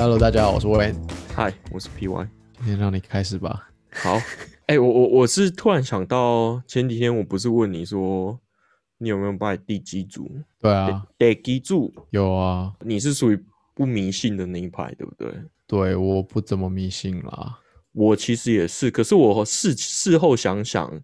[0.00, 0.94] Hello，大家好，我是 Wayne，
[1.34, 2.28] 嗨，我是 PY。
[2.58, 3.68] 今天让你开始吧。
[3.90, 4.16] 好，
[4.66, 8.38] 哎、我我我是突然想到，前几天我不是问你说，
[8.98, 10.30] 你有没有拜地基主？
[10.60, 13.44] 对啊，地基主，有啊，你是属于
[13.74, 15.34] 不迷信的那一派，对不对？
[15.66, 17.58] 对，我不怎么迷信啦。
[17.90, 21.02] 我其实也是，可是我事事后想想，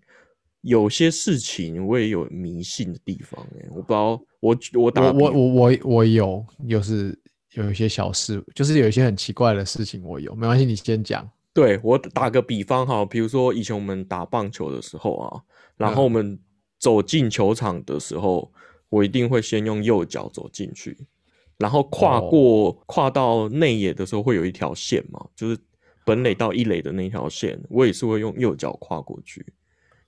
[0.60, 7.18] 有些事情我也有迷信的地方、哎，我不知道，我我打我我我我我有，就是
[7.54, 11.28] 有一些小事，就是有一些很奇怪的事情，我有，没关系，你先讲。
[11.52, 15.40] 对我打个比方哈，比如说以前我们打棒球的时候啊，
[15.76, 16.36] 然后我们
[16.80, 18.52] 走进球场的时候，
[18.88, 20.98] 我一定会先用右脚走进去，
[21.58, 25.56] 然后跨过、跨到内野的时候会有一条线嘛，就是
[26.04, 29.46] 本垒到一垒的那条线，我也是会用右脚跨过去，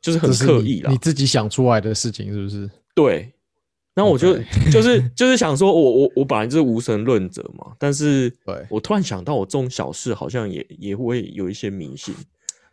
[0.01, 0.99] 就是很刻意啦你。
[0.99, 2.69] 自己想出来的事情是不是？
[2.93, 3.33] 对，
[3.97, 4.39] 然后我就
[4.71, 12.15] 就是就是想说我，我我本来就是无神论者嘛，但是对我突然想到，我这种小事好像也也会有一些迷信。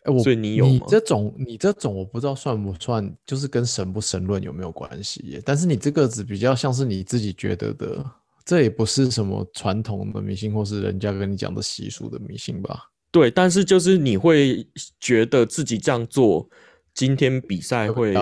[0.04, 5.42] 哎，我所以你有吗这种你这种我不知道算不算，就是跟神不神论有没有关系耶？
[5.46, 8.06] 但是你这个只比较像是你自己觉得的，
[8.44, 12.90] 这也不是什么传统的迷信，或是人家跟你讲的习俗的迷信吧？
[13.12, 14.68] 对，但是就是你会
[15.00, 16.50] 觉得自己这样做，
[16.94, 18.14] 今天比赛会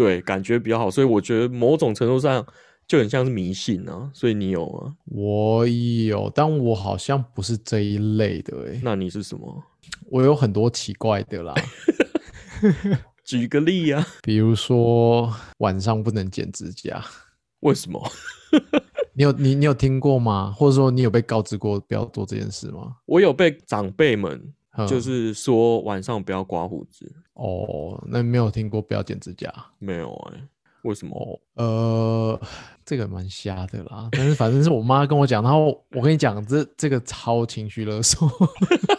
[0.00, 2.42] 对感觉比较好，所以我觉得某种程度上
[2.88, 4.10] 就很像是迷信啊。
[4.14, 4.96] 所以你有吗？
[5.04, 9.62] 我有，但我好像不是这一类的诶，那你是什么？
[10.10, 11.54] 我有很多奇怪的啦，
[13.24, 14.06] 举个例啊？
[14.22, 17.04] 比如说晚上不能剪指甲，
[17.60, 18.00] 为什么？
[19.12, 20.50] 你有你你有听过吗？
[20.56, 22.96] 或者说你有被告知过不要做这件事吗？
[23.04, 24.40] 我有被长辈们
[24.78, 30.40] 嗯就是说晚上不要刮胡子，哦，那没有听过不要剪指甲没有哎、
[30.82, 31.40] 为什么？
[31.54, 32.40] 哦，呃，
[32.84, 38.28] 这个蛮瞎的啦，但是反正是我妈跟我讲，然后我跟你讲，这这个超情绪勒索，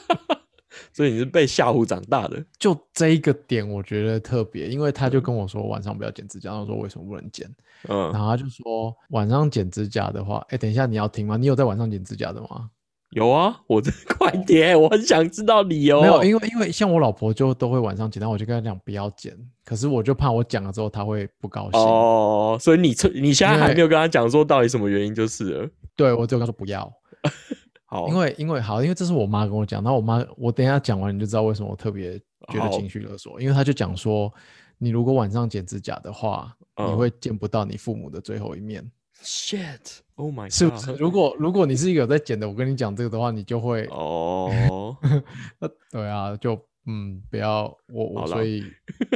[0.91, 2.43] 所以你是被吓唬长大的？
[2.57, 7.47] 就这一个点我觉得特别，因为她就跟我说晚上不要剪指甲，然后我说为什么不能剪？
[7.87, 11.37] 嗯然，后他就说晚上剪指甲的话，哎，等一下你要听吗？
[11.37, 12.69] 你有在晚上剪指甲的吗？
[13.11, 16.01] 有啊，我这快点，我很想知道理由。
[16.01, 21.79] 没有，因为因为像我老婆就都会晚上剪，但我就跟她讲不要剪，可是我就怕我讲了之后她会不高兴。
[21.79, 25.69] 哦，所以你这你现在还没有跟她讲说到底什么原因就是了。
[25.95, 26.89] 对我就跟她说不要，
[27.85, 32.17] 好，因为因为好，因为这是我妈跟我讲，然后我妈我等一下讲完你就知道为什么我特别
[32.49, 34.33] 觉得情绪勒索，因为她就讲说，
[34.77, 38.89] 你如果晚上剪指甲的话，你嗯会见不到你父母的最后一面，
[39.23, 40.93] shit，Oh my god，是不是？
[40.93, 44.95] 如果如果你是一个有在剪的，我跟你讲这个的话，你就会哦，
[45.59, 48.63] 那对啊，就嗯，不要我我所以，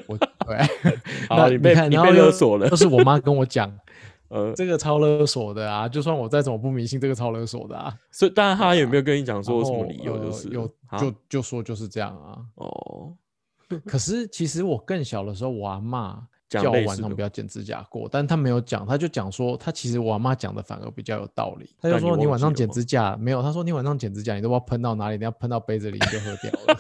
[0.08, 0.58] 我对，
[1.28, 3.72] 好那你被你被勒索了就是我妈跟我讲，
[4.30, 5.88] 呃，这个超勒索的啊！
[5.88, 7.96] 就算我再怎么不迷信，这个超勒索的啊。
[8.12, 10.18] 所以当然他有没有跟你讲说什么理由？
[10.18, 12.42] 就呃是有啊就就说就是这样啊。
[12.56, 13.14] 哦，
[13.86, 21.70] 可是其实我更小的时候，我阿妈叫晚上不要剪指甲过，但他没有讲，他就讲说，他其实我阿妈讲的反而比较有道理。
[21.82, 23.42] 他就说你晚上剪指甲没有？
[23.42, 26.80] 他说你晚上剪指甲，你都不知道喷到哪里，你要喷到杯子里你就喝掉了。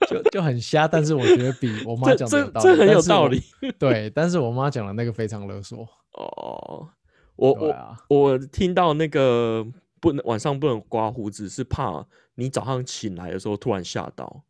[0.08, 3.42] 就就很瞎，但是我觉得比我妈这讲的有道理，这这很有道理。
[3.78, 5.88] 对，但是我妈讲的那个非常勒索。
[6.14, 6.88] 哦，
[7.36, 9.64] 我我我听到那个
[10.00, 12.04] 不能晚上不能刮胡子，是怕
[12.34, 14.42] 你早上醒来的时候突然吓到。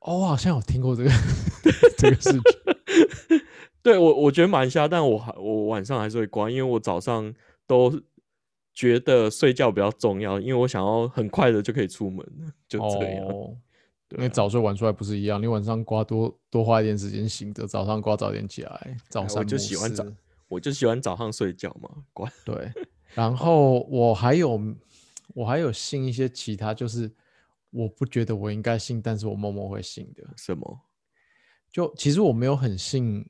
[0.00, 1.10] 哦，我好像有听过这个
[1.98, 2.40] 这个事情。
[3.82, 7.32] 对我我觉得蛮瞎，但我还我晚上还是会关，因为我早上
[7.66, 8.00] 都
[8.74, 12.24] 觉得睡觉比较重要，因为我想要很快的就可以出门，
[12.68, 13.24] 就这样。
[13.26, 13.56] 哦，
[14.10, 20.04] 因对啊为早睡晚睡还不是一样，你晚上刮多多花一点时间醒着，早上刮早点起来，早哎我就喜欢早
[20.48, 22.30] 我就喜欢早上睡觉嘛，关。
[22.44, 22.72] 对，
[23.14, 24.60] 然后我还有
[25.34, 27.10] 我还有信一些其他，就是
[27.70, 30.24] 我不觉得我应该信，但是我默默会信的。
[30.36, 30.80] 什么？
[31.70, 33.24] 就其实我没有很信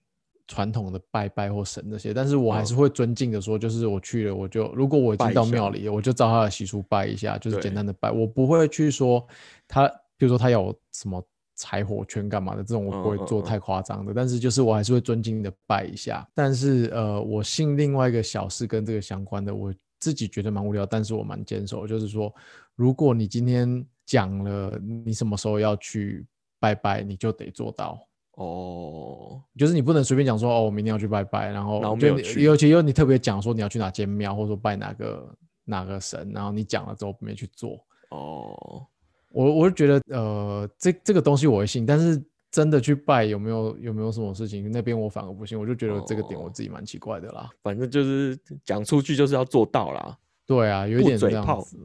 [0.47, 9.26] 传统的拜拜或神那些，但是我还是嗯会尊敬的说，就是我去了，我就如果我已经到庙里了，我就照他的习俗拜一下，就是简单的拜，我不会去说
[9.67, 11.23] 他，比如说他有什么
[11.56, 16.26] 柴火圈干嘛的这种，我不会做太夸张的，但是就是我还是会尊敬的拜一下。
[16.32, 22.32] 但是呃，我信另外一个小事跟这个相关的，我自己觉得蛮无聊，但是我蛮坚守，就是说，
[22.76, 26.26] 如果你今天讲了你什么时候要去
[26.58, 28.02] 拜拜，你就得做到。
[28.32, 38.87] 哦，就是你不能随便讲说哦，我明天要去拜拜，然后然后就你没有去尤其又你特别讲说你要去哪间庙，或者说拜哪个哪个神，然后你讲了之后没去做，哦，
[39.31, 47.50] 我我就觉得呃，这这个东西我会信，但是真的去拜有没有有没有什么事情，那边我反而不信，我就觉得这个点我哦自己蛮奇怪的啦。
[47.62, 50.16] 反正就是讲出去就是要做到啦。
[50.49, 51.79] 对啊，有一点这嘴炮样子。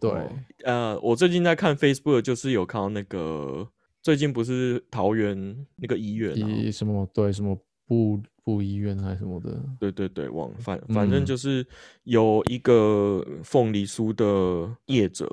[0.00, 0.32] 对，哦
[0.64, 3.68] 呃，我最近在看 Facebook，就是有看到那个
[4.02, 6.34] 最近不是桃园那个医院
[6.72, 11.66] 什么对什么部部医院还是什么的，对对对，忘了反反正嗯就是
[12.04, 15.30] 有一个凤梨酥的业者，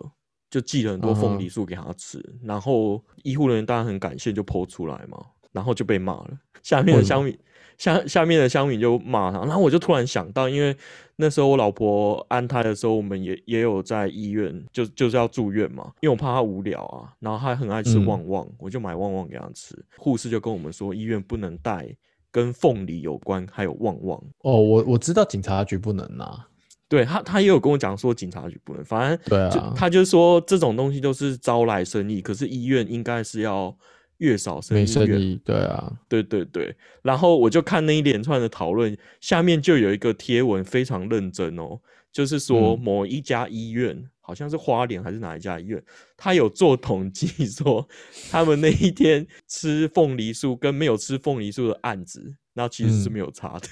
[0.49, 6.39] 就寄了很多凤梨酥给他吃，然后医护人员当然很感谢，就剖出来嘛，然后就被骂了。
[6.61, 7.37] 下面的为什么乡民
[7.77, 10.75] 下下面的乡民就骂他，然后我就突然想到，因为
[11.15, 19.75] 那时候我老婆安胎的时候，我们也也有在医院，就就是要住院嘛，因为我怕她无聊啊，然后她很爱吃嗯旺旺，我就买旺旺给她吃。
[19.97, 21.87] 护士就跟我们说，医院不能带
[22.31, 24.21] 跟凤梨有关，还有旺旺。
[24.39, 26.47] 哦，我我知道警察局不能拿，
[26.89, 33.75] 对他，他也有跟我讲说警察局不能，反正就对啊，他就说这种东西都是招来生意，可是医院应该是要
[34.17, 41.79] 越少生没意越生意，对啊，对对对，然后我就看那一连串的讨论，下面就有一个贴文非常认真哦，
[42.11, 42.79] 就是说嗯。
[42.79, 45.83] 某一家医院，好像是花莲还是哪一家医院，
[46.15, 47.87] 他有做统计说，
[48.29, 53.67] 他们那一天吃凤梨酥跟没有吃凤梨酥的案子，那其实是嗯没有差的。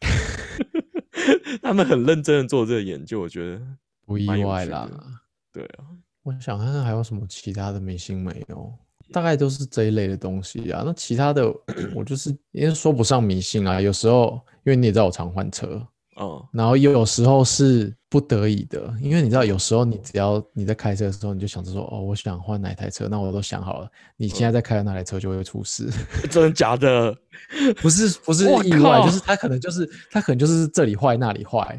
[1.62, 3.60] 他们很认真的做这个研究，我觉得
[4.04, 4.86] 不意外啦。
[4.86, 5.04] 的
[5.52, 5.86] 对啊，
[6.22, 8.72] 我想看看还有什么其他的明星没有，
[9.12, 10.82] 大概都是这一类的东西啊。
[10.84, 11.52] 那其他的
[11.94, 15.86] 我就是因为说不上迷信啊，有时候因为你也知道我常换车，
[16.16, 25.88] 哦、然后有时候是不得已的，因为你知道有时候你只要你在开车的时候，你就想着说哦，我想换哪台车，那我都想好了，你现在在开的那台车就会出事，
[26.30, 27.14] 真的假的？
[27.82, 31.78] 不是不是意外，就是它可能就是它可能就是这里坏那里坏。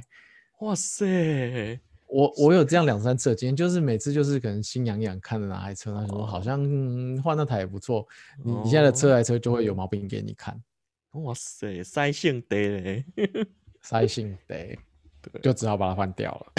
[0.61, 1.79] 哇塞！
[2.07, 8.07] 我我有这样两三次的经验，就是每次就是可能心痒痒看着哪台车，那什么好像嗯换那台也不错，
[8.43, 10.59] 你你现在的车来车就会有毛病给你看，
[11.11, 13.05] 哇塞，塞性得嘞！
[13.81, 14.77] 塞性得，
[15.21, 16.53] 对就只好把它换掉了。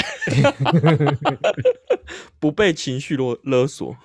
[2.39, 3.97] 不被情绪勒勒索。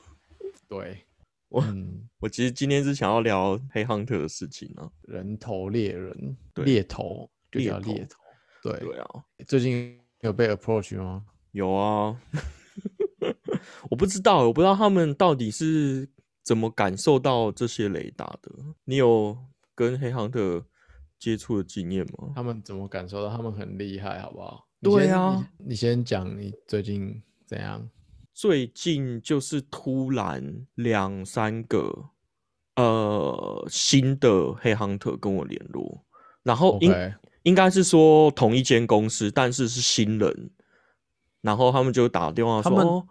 [0.68, 1.06] 对，
[1.50, 4.90] 我嗯，我其实今天是想要聊黑 hunter 的事情啊。
[5.04, 8.20] 人头猎人，对猎头就猎头叫猎头。
[8.64, 11.26] 对，对啊，最近有被 approach 吗？
[11.54, 12.16] 有啊。
[13.90, 16.08] 我不知道，我不知道他们到底是
[16.44, 18.52] 怎么感受到这些雷达的。
[18.84, 19.38] 你有
[19.74, 20.62] 跟黑 hunter
[21.18, 22.34] 接触的经验吗？
[22.36, 24.68] 他们怎么感受到他们很厉害，好不好？
[24.82, 27.90] 对啊，你你先讲你最近怎样？
[28.34, 32.10] 最近就是突然两三个
[32.76, 36.04] 呃新的黑 hunter 跟我联络，
[36.42, 36.94] 然后应
[37.44, 40.50] 应该是说同一间公司，但是是新人，
[41.44, 43.06] 然后他们就打电话说，哦、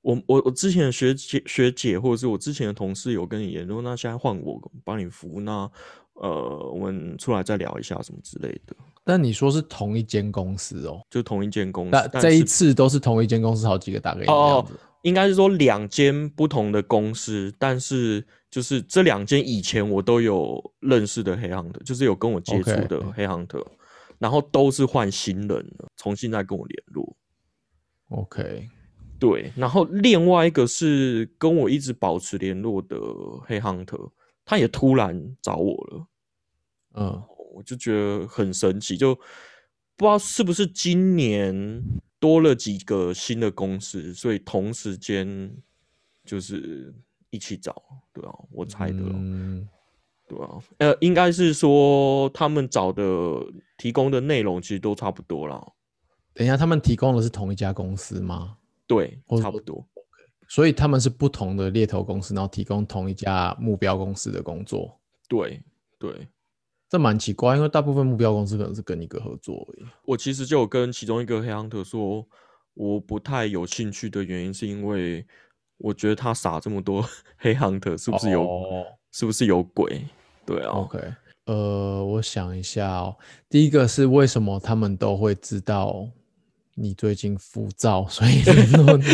[0.00, 5.70] 我我我之前的学姐学姐或者是我之前的同事有跟你联络，那现在换我帮你服务，那
[6.14, 8.74] 呃我们出来再聊一下什么之类的，
[9.04, 14.66] 但你说是同一间公司哦，就同一间公司那，这一次都是同一间公司，好几个打给你哦。
[15.02, 23.64] 应该是说两间不同的公司，但是就是这两间以前我都有认识的黑行的，就是有跟我接触的黑行的，
[24.18, 27.16] 然后都是换新人了，重新再跟我联络。
[28.08, 28.68] OK，
[29.18, 32.96] 对，然后另外一个是跟我一直保持联络的
[33.42, 34.10] 黑 hunter，
[34.44, 36.06] 他也突然找我了，
[36.94, 37.22] 嗯，
[37.54, 39.14] 我就觉得很神奇，就
[39.96, 41.82] 不知道是不是今年
[42.18, 45.54] 多了几个新的公司，所以同时间
[46.24, 46.94] 就是
[47.30, 49.68] 一起找，对啊，我猜的咯，嗯，
[50.26, 53.02] 对啊，呃，应该是说他们找的
[53.76, 55.62] 提供的内容其实都差不多啦，
[56.38, 58.56] 等一下，他们提供的是同一家公司吗？
[58.86, 59.84] 对，或差不多。
[60.46, 64.96] 所以他们是不同的猎头公司，然后提供同一家目标公司的工作，
[65.28, 65.60] 对
[65.98, 66.28] 对，
[66.88, 69.86] 这蛮奇怪，因为大部分目标公司可能是跟一个合作而已。
[70.04, 72.24] 我其实就有跟其中一个黑 hunter 说，
[72.74, 75.26] 我不太有兴趣的原因是因为
[75.76, 77.04] 我觉得他撒这么多
[77.36, 80.06] 黑 hunter 是不是有、哦是不是有鬼？
[80.46, 80.98] 对啊 OK，
[81.46, 83.16] 呃，我想一下哦，
[83.48, 86.06] 第一个是为什么他们都会知道
[86.78, 89.04] 你最近浮躁，所以联络你？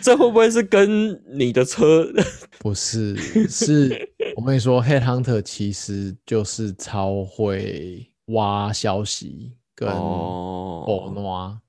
[0.00, 2.06] 这会不会是跟你的车？
[2.60, 3.16] 不是，
[3.48, 11.60] 是我跟你说，Headhunter 其实就是超会挖消息跟哦偶诺，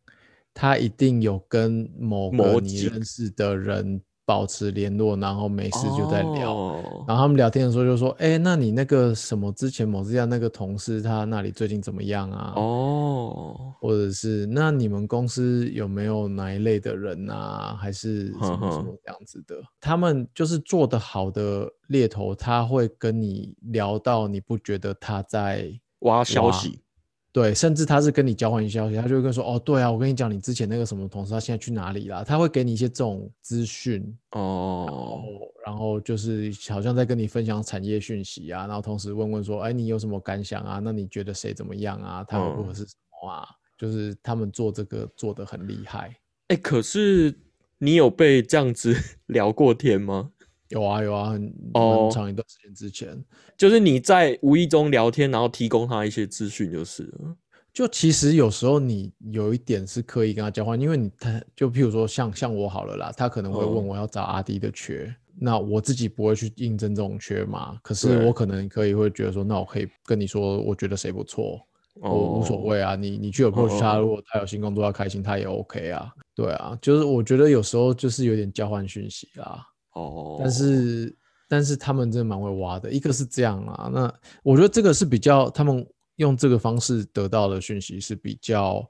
[0.54, 4.02] 他一定有跟某个你认识的人
[4.32, 6.54] 保持联络，然后没事就在聊。
[6.54, 12.54] 哦然后他们聊天的时候就说：“哎、那你那个什么之前某之家那个同事他那里最近怎么样啊？
[12.56, 17.76] 哦，或者是那你们公司有没有哪一类的人啊？
[17.78, 19.56] 还是什么什哼么这样子的？
[19.82, 25.70] 他们就是做得好的猎头，他会跟你聊到你不觉得他在
[26.02, 26.80] 挖消息，
[27.34, 32.26] 对，甚至他是跟你交换消息，他就会跟说，哦，对啊，我跟你讲，你之前那个什么同事，他现在去哪里啦？
[32.26, 35.24] 他会给你一些这种资讯，哦，
[35.66, 40.80] 然后就是好像在跟你分享产业讯息啊，然后同时问问说，哎，你有什么感想啊？
[40.84, 42.24] 那你觉得谁怎么样啊？
[42.28, 43.48] 他合不合适什么啊？
[43.78, 46.14] 就是他们做这个做的很厉害。
[46.50, 47.34] 哎，可是
[47.78, 48.94] 你有被这样子
[49.28, 50.32] 聊过天吗？
[50.72, 51.54] 有啊有啊，很
[52.12, 53.24] 长一段时间之前，
[53.56, 57.36] 就是你在无意中聊天，然后提供他一些资讯，就是了。
[57.74, 79.66] 就其实有时候你有一点是刻意跟他交换，因为你他就譬如说像像我好了啦，他可能会问我要找阿迪的缺，那我自己不会去应征这种缺嘛，可是我可能可以会觉得说，那我可以跟你说，我觉得谁不错，我无所谓啊，你你去 approach 他，如果他有新工作要开心，他也 OK 啊，对啊，就是我觉得有时候就是有点交换讯息啦。
[79.94, 81.18] 哦，但是
[81.48, 88.90] 但是他们真的蛮会挖的，一个是这样啊，那我觉得这个是比较他们用这个方式得到的讯息是比较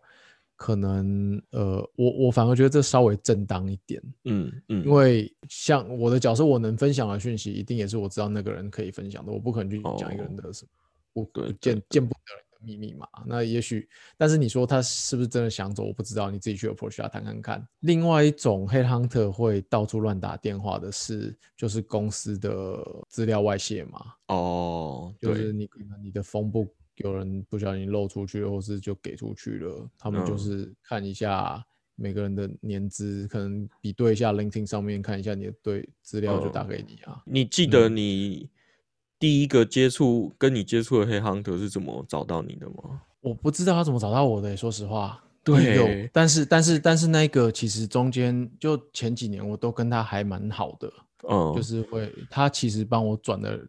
[0.55, 10.70] 可能，呃，我我反而觉得这稍微正当一点，嗯嗯，因为像我的角色，我能分享的讯息一定也是我知道那个人可以分享的，我不可能去讲一个人的什么
[11.13, 12.43] 不见见不得人。
[12.63, 13.88] 秘密嘛，那也许，
[14.18, 17.68] 但是你说他是不是真的想走，我不知道，你自己去 approach 他谈看看。
[17.82, 24.06] 另外一种黑 hunter 会到处乱打电话的是，就是公司的资料外泄嘛。
[24.27, 31.63] 哦，就是你可能你的风不有人不小心漏出去，或是就给出去了，他们就是看一下
[31.96, 37.22] 每个人的年资，可能比对一下 LinkedIn 上面看一下你的对资料就打给你啊。
[37.25, 38.50] 你记得你？
[39.22, 43.00] 第一个接触跟你接触的黑 hunter 是怎么找到你的吗？
[43.22, 45.24] 我不知道他怎么找到我的，说实话。
[45.44, 50.92] 对，但是但是但是那个其实中间就前几年我都跟他还蛮好的，
[51.30, 53.60] 嗯，就是会他其实帮我转了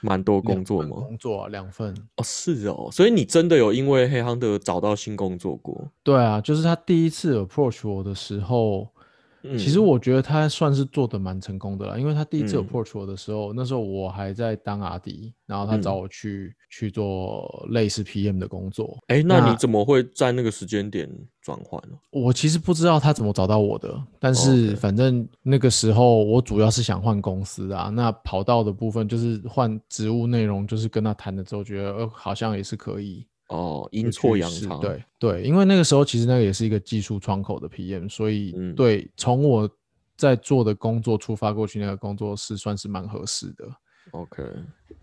[0.00, 0.96] 蛮多工作嘛？
[0.96, 5.88] 工作啊，两份哦，是哦，所以你真的有因为黑 hunter 找到新工作过？
[6.02, 8.88] 对啊，就是他第一次 approach 我的时候。
[9.56, 18.98] 其实我觉得他算是做的蛮成功的了，因为他第一次 approach 我的时候，那时候我还在当阿迪，然后他找我去去做类似 PM 的工作。
[19.06, 21.08] 哎，那你怎么会在那个时间点
[21.40, 21.96] 转换呢？
[22.10, 33.26] 我其实不知道他怎么找到我的，但是反正那个时候我主要是想换公司啊，那跑道的部分就是换职务内容，就是跟他谈了之后，觉得呃好像也是可以。
[33.48, 39.68] 哦，阴错阳差，对对，因为那个时候其实那个也是一个技术窗口的 PM，所以对从我
[40.16, 43.66] 在做的工作出发过去，那个工作室算是蛮合适的。
[44.10, 44.44] OK，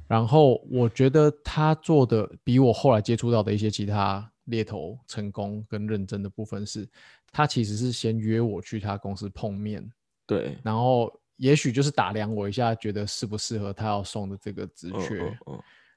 [0.07, 6.87] 然后我觉得他做的比我后来接触到的一些其他猎头成功跟认真的部分是，
[7.31, 9.91] 他其实是先约我去他公司碰面，
[10.27, 15.35] 对，然后也许就是打量我一下，觉得适不适合他要送的这个职缺，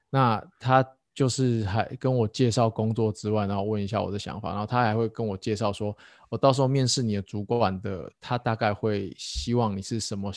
[0.09, 0.83] 那他。
[1.19, 5.93] 就是还跟我介绍工作之外，然后问一下我的想法，然后他还会跟我介绍说，
[6.29, 10.31] 我到时候面试你的主管的，他大概会希望你是什么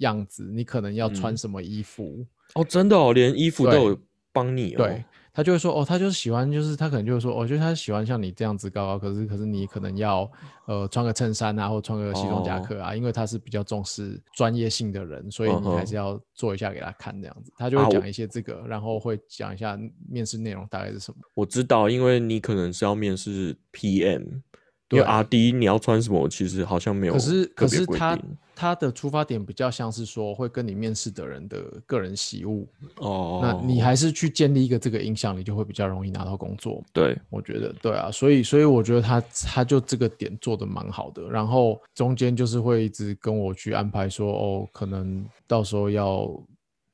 [0.00, 3.98] 样子，你可能要穿什么衣服哦，真的哦，连衣服都有
[4.30, 4.76] 帮你哦。
[4.76, 5.02] 对。
[5.36, 10.26] 他就会说，哦，他就是喜欢，就是他可能就会说，我觉得他喜欢像你这样子高高，可是可是你可能要，
[10.66, 17.52] 呃，穿个衬衫啊，或穿个西装夹克啊，因为他是比较重视专业性的人，所以你还是要做一下给他看这样子。
[17.58, 19.78] 他就会讲一些这个，然后会讲一下
[20.08, 21.18] 面试内容大概是什么。
[21.34, 24.40] 我知道，因为你可能是要面试 PM。
[24.88, 26.28] 对啊，第一你要穿什么？
[26.28, 27.12] 其实好像没有。
[27.14, 28.18] 可是可是他
[28.54, 33.40] 他的出发点比较像是说会跟你面试的人的个人习物哦。
[33.42, 36.82] 那你还是去建立一个这个印象，你就会比较容易拿到工作。
[36.92, 41.28] 对，我觉得对啊，所以所以我觉得他他就这个点做的蛮好的。
[41.28, 46.30] 然后中间就是会一直跟我去安排说哦，可能到时候要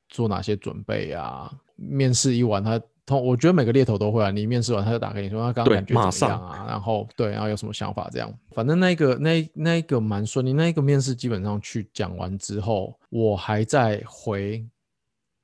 [0.09, 1.51] 做哪些准备啊？
[1.75, 2.81] 面试一晚他。
[3.05, 4.31] 通，我觉得每个猎头都会啊。
[4.31, 6.65] 你面试完，他就打给你说他刚刚感觉怎么样啊？
[6.67, 8.33] 然后对，然后有什么想法这样。
[8.51, 10.53] 反正那个那那一个蛮顺利。
[10.53, 14.65] 那一个面试基本上去讲完之后，我还在回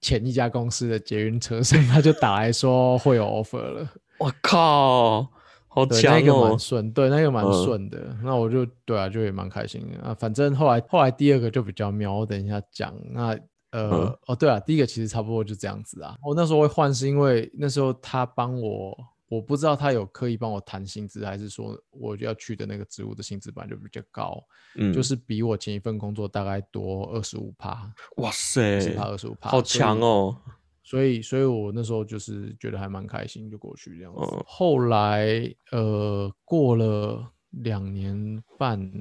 [0.01, 3.87] 前一家公司的捷运车上，他就打来说会有 offer 了。
[4.17, 5.27] 我靠，
[5.67, 6.19] 好强哦！
[6.19, 8.15] 那个蛮顺，对，那个蛮顺的。
[8.23, 10.13] 那我就对啊，就也蛮开心的啊。
[10.13, 13.37] 反正后来后来第二个就比较妙，我等一下讲那。
[13.71, 16.15] 呃哦对啊，第一个其实差不多就这样子啊。
[16.23, 18.97] 我那时候会换是因为那时候他帮我，
[19.27, 24.43] 我不知道他有刻意帮我谈薪资，还是说我要去的那个职务的薪资本来就比较高，
[24.75, 27.93] 嗯，就是比我前一份工作大概多二十五趴。
[28.17, 30.35] 哇塞，十趴二十五趴，好强哦。
[30.83, 34.43] 所以所以我那时候就是觉得还蛮开心，就过去这样子。
[34.47, 38.91] 后来呃过了两年半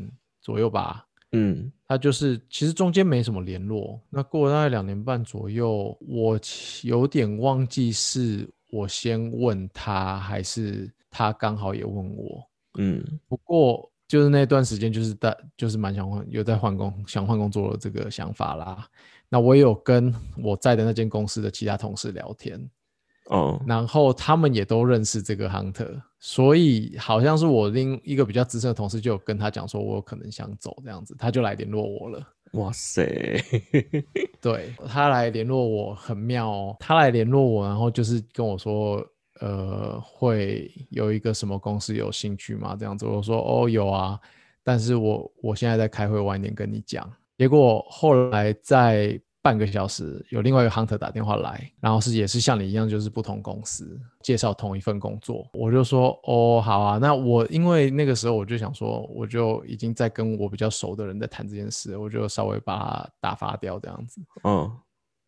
[0.43, 1.07] 左右吧。
[1.33, 4.01] 嗯，他就是其实中间没什么联络。
[4.09, 6.41] 那过了大概两年半左右，我
[6.83, 12.43] 有点忘记是我先问他，还是他刚好也问我？
[12.79, 18.89] 嗯不过就是那段时间，就是在就是蛮想换，有在换工想换工作的这个想法啦。
[19.29, 22.59] 那我也有跟我在的那间公司的其他同事聊天，
[23.27, 32.27] 哦然后他们也都认识这个 hunter，所以好像是我另一个比较资深的同事就有跟他讲说，我有可能想走这样子，他就来联络我了。
[32.53, 33.05] 哇塞，
[34.41, 39.05] 对他来联络我很妙哦，他来联络我，然后就是跟我说，
[39.41, 42.75] 呃，会有一个什么公司有兴趣吗？
[42.75, 44.19] 这样子，我说哦有啊，
[44.65, 47.09] 但是我我现在在开会，晚点跟你讲。
[47.37, 64.21] 结果后来在半个小时，有另外一个 hunter 打电话来，然后是也是像你一样，就是不同公司介绍同一份工作，我就说哦好啊，那我因为那个时候我就想说，我就已经在跟我比较熟的人在谈这件事，我就稍微把他打发掉这样子。
[64.45, 64.71] 嗯，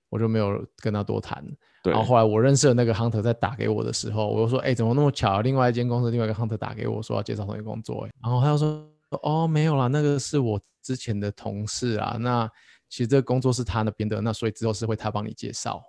[0.08, 1.44] 我就没有跟他多谈。
[1.82, 5.40] 对然后后来我认识的那个 hunter 在打给我的时候，我就说：“哎、怎么那么巧？
[5.40, 8.86] 另外一间公司另外一个 hunter 打给我说要介绍同一个工作、欸。”然后他就说
[9.22, 12.18] ：“哦，没有啦，那个是我之前的同事啊。
[12.20, 12.46] 那
[12.90, 15.82] 其实这个工作是他那边的，那所以之后是会他帮你介绍。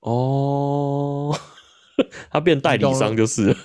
[0.00, 1.36] 哦，
[2.30, 3.56] 他变代理商就是了，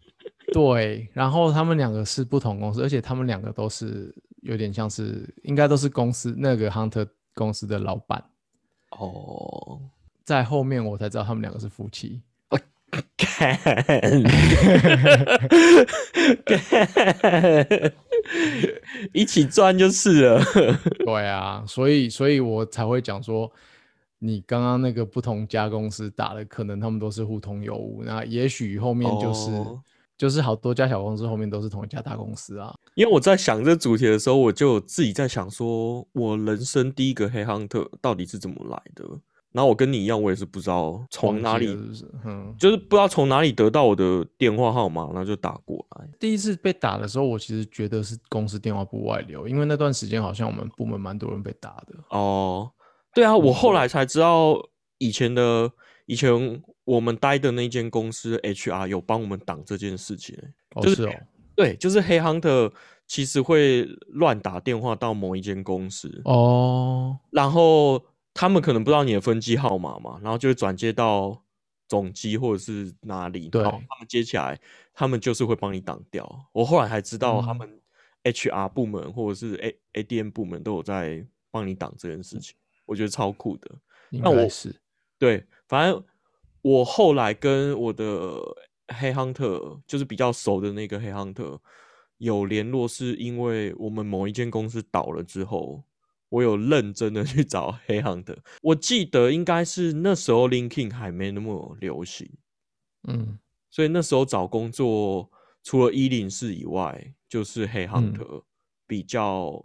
[0.54, 8.24] 对，然后他们两个是不同公司，而且他们两个都是有点像是，应该都是公司那个 hunter 公司的老板。
[8.90, 9.80] 哦，
[10.22, 12.22] 在后面我才知道他们两个是夫妻。
[13.16, 14.22] 看，看，
[19.12, 20.42] 一起赚就是了。
[21.04, 23.50] 对啊，所以所以我才会讲说，
[24.18, 28.02] 你刚刚那个不同家公司打的，可能他们都是互通有无。
[28.04, 29.80] 那也许后面就是、哦
[30.16, 32.72] 就是好多家小公司后面都是同一家大公司啊。
[32.94, 39.04] 因为我在想这主题的时候，我就自己在想说，我人生第一个黑亨特到底是怎么来的？
[39.54, 41.66] 然后我跟你一样，我也是不知道从哪里
[42.58, 46.08] 就是不知道从哪里得到我的电话号码，然后就打过来。
[46.18, 51.94] 第一次被打的时候，我其实觉得是公司电话部外流，因为那段时间好像我们部门蛮多人被打的。
[52.08, 52.68] 哦，
[53.14, 54.56] 对啊，我后来才知道，
[54.98, 55.70] 以前的
[56.06, 61.12] 以前我们待的那间公司 HR 有帮我们挡这件事情欸、哦，就是是哦，
[61.54, 62.72] 对，就是黑 hunter
[63.06, 68.02] 其实会乱打电话到某一间公司，哦，然后
[68.34, 71.40] 他们可能不知道你的分机号码嘛，然后就会转接到
[71.88, 74.60] 总机或者是哪里，对然后他们接起来，
[74.92, 76.48] 他们就是会帮你挡掉。
[76.52, 77.80] 我后来还知道，他嗯们
[78.24, 83.70] HR 部门或者是 A ADM 部门都有在帮你挡这件事情，我觉得超酷的。
[84.10, 84.74] 那我该是
[85.18, 86.04] 对，反正
[86.62, 88.40] 我后来跟我的
[88.88, 91.58] 黑 hunter，就是比较熟的那个黑 hunter
[92.18, 95.84] 有联络，是因为我们某一间公司倒了之后，
[96.34, 98.36] 我有认真的去找 黑 hunter。
[98.60, 102.28] 我记得应该是那时候 LinkedIn 还没那么流行，
[103.06, 103.38] 嗯，
[103.70, 105.30] 所以那时候找工作
[105.62, 108.42] 除了一零四以外，就是黑 hunter
[108.84, 109.62] 比较，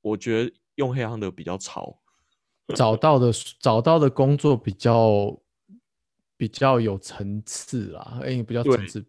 [0.00, 2.00] 我觉得用黑 hunter 比较潮。
[2.74, 5.38] 找到的找到的工作比较
[6.36, 9.04] 比较有层次啦，哎，比较对层次，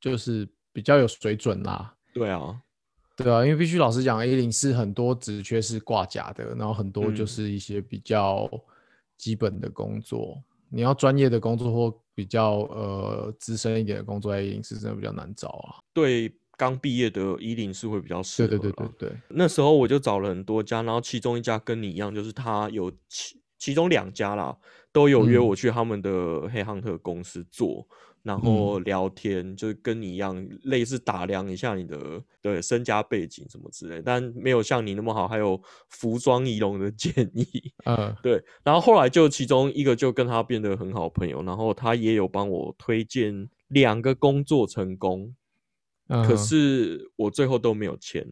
[0.00, 1.96] 就是比较有水准啦。
[2.12, 2.60] 对啊，
[3.24, 8.48] 对啊，因为必须老实讲，A 零是很多职缺是挂假的，然后很多就嗯是一些比较
[9.16, 10.40] 基本的工作。
[10.70, 15.82] 你要专业的工作或比较呃资深一点的工作，A 零是真的比较难找啊。
[15.92, 18.58] 对刚毕业的一零四会比较适合对。
[18.58, 24.56] 对对对对，那时候我就找了很多家，然后其中一家跟你一样，就是他有其其中两家啦，
[24.92, 27.84] 都有约嗯我去他们的黑亨特公司做，
[28.22, 37.72] 然后聊天，就是跟你一样，类似打量一下你的对身家背景什么之类，但没有像你那么好，还有服装仪容的 建议。
[37.84, 45.34] 嗯，对，然后后来就其中一个就跟他变得很好朋友，然后他也有帮我推荐两个工作成功，
[46.08, 48.26] 可是我最后都没有签，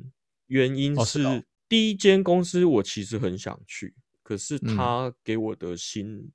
[0.46, 4.76] 原因是第一间公司我其实很想去，可是嗯。
[4.76, 6.30] 他给我的薪、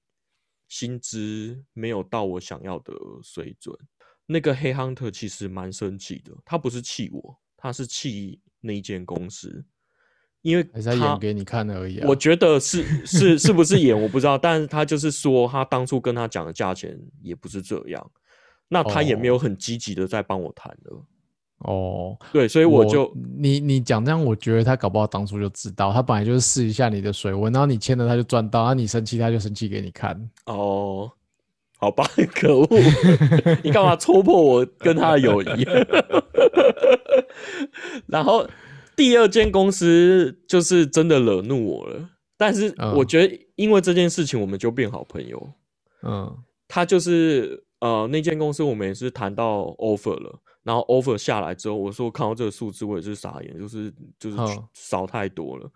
[0.72, 3.78] 薪资没有到我想要的水准。
[4.26, 9.66] 那个黑 hunter 其实蛮生气的，他不是气我，他是气那一间公司，
[10.42, 12.08] 因为还是在他演给你看而已啊。
[12.08, 18.12] 我觉得是是是不是演我不知道，但是他就是说他当初跟他讲的价钱也不是这样，
[18.70, 21.06] 那他也没有哦很积极的在帮我谈了。
[21.64, 30.30] 哦，对，所以我就你你讲这样，我觉得他搞不好当初就知道，他本来就是试一下你的水温，然后你签了他就赚到，然后你生气他就生气给你看。
[30.46, 31.10] 哦，
[31.78, 32.68] 好吧， 可恶，
[33.64, 35.66] 你干嘛戳破我跟他的友谊？
[38.08, 38.48] 然后
[38.96, 45.50] 第二间公司就是真的惹怒我了，但是嗯我觉得因为这件事情我们就变好朋友。
[46.04, 46.36] 嗯
[46.68, 55.70] 他就是呃，那间公司我们也是谈到 offer 了，然后 offer 下来之后，我说看到这个数字我也是傻眼，就是就是嗯少太多了，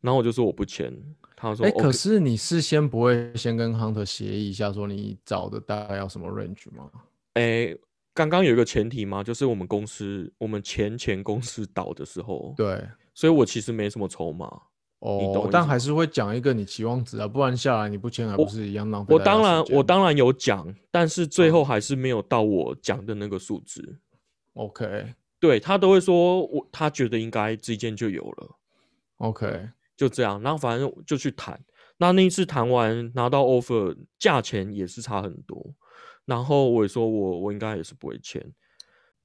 [0.00, 0.92] 然后我就说我不签，
[1.36, 6.90] 他说哎，OK，可是你事先不会先跟 Hunter 协议一下，说你找的大概要什么 range 吗？
[7.34, 7.74] 哎，
[8.12, 14.46] 刚刚有一个前提嘛，就是我们公司我们前前公司倒的时候，对，所以我其实没什么筹码。
[14.98, 23.98] 哦但还是会讲一个你期望值啊，不然下来你不签还不是一样浪费我当然我当然有讲，但是最嗯后还是没有到我讲的那个数字。
[24.54, 28.56] OK 对他都会说我他觉得应该这件就有了
[29.18, 30.40] ，OK，就这样。
[30.42, 31.58] 然后反正就去谈。
[31.96, 35.74] 那那一次谈完拿到 offer，价钱也是差很多。
[36.24, 38.52] 然后我也说我我应该也是不会签，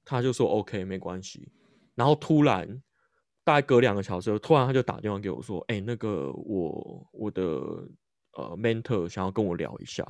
[0.04, 1.50] 他就说 OK 没关系。
[1.94, 2.82] 然后突然
[3.44, 7.42] 大概隔两个小时，突然他就打电话给我说：“哎、那个我我的
[8.32, 10.06] 呃 mentor 想要跟我聊一下。”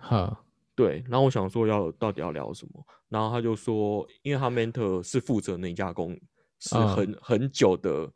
[0.00, 0.44] 哈，
[0.78, 6.14] 对，然后我想说要到底要聊什么，然后他就说，因为他 mentor 是负责那家公
[6.60, 6.86] 司嗯。
[6.86, 8.08] 很、很久的，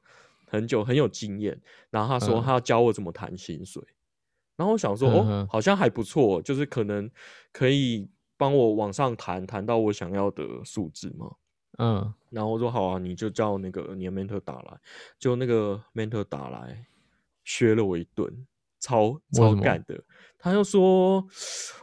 [0.47, 2.43] 很久很有经验，然后他说嗯。
[2.45, 3.83] 他要教我怎么谈薪水，
[4.55, 7.11] 然后我想说，哦好像还不错，就是可能
[7.53, 11.35] 可以帮我往上谈，谈到我想要的数字嘛。
[11.79, 14.81] 嗯，然后我说好啊，你就叫那个你的 mentor 打来，
[15.19, 16.87] 就那个 mentor 打来，
[17.43, 18.47] 削了我一顿，
[18.83, 19.99] 超超干的。
[20.39, 21.25] 他就说：“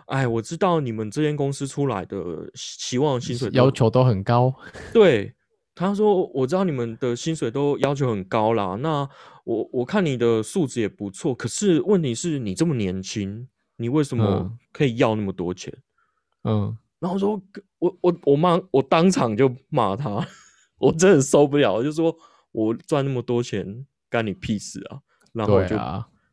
[0.08, 2.18] 哎，我知道你们这间公司出来的
[2.54, 4.54] 期望薪水要求都很高，
[4.94, 5.34] 对。”
[5.74, 9.08] 他说：“我知道你们的薪水都要求很高啦，那
[9.46, 15.74] 我我看你的素质也不错，可是问题是你这么年轻，你为什么嗯可以要那么多钱？”
[16.44, 17.42] 嗯，然后我说，
[17.78, 20.28] 我我我骂，我当场就骂他，
[20.80, 22.14] 我真的受不了，就说
[22.52, 25.00] 我赚那么多钱干你屁事啊！
[25.32, 25.78] 然后就、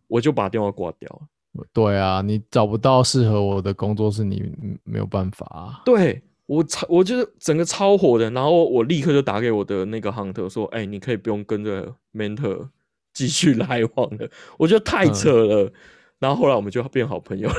[0.08, 1.64] 我就把电话挂掉了。
[1.72, 5.82] 对啊，你找不到适合我的工作是你嗯没有办法啊。
[5.84, 12.68] 对我超，我就是整个超火的，然后我立刻就打给我的那个 hunter 说，哎、你可以不用跟着 mentor
[13.12, 15.72] 继续来往了，我觉得太嗯扯了。
[16.18, 17.54] 然后后来我们就变好朋友了。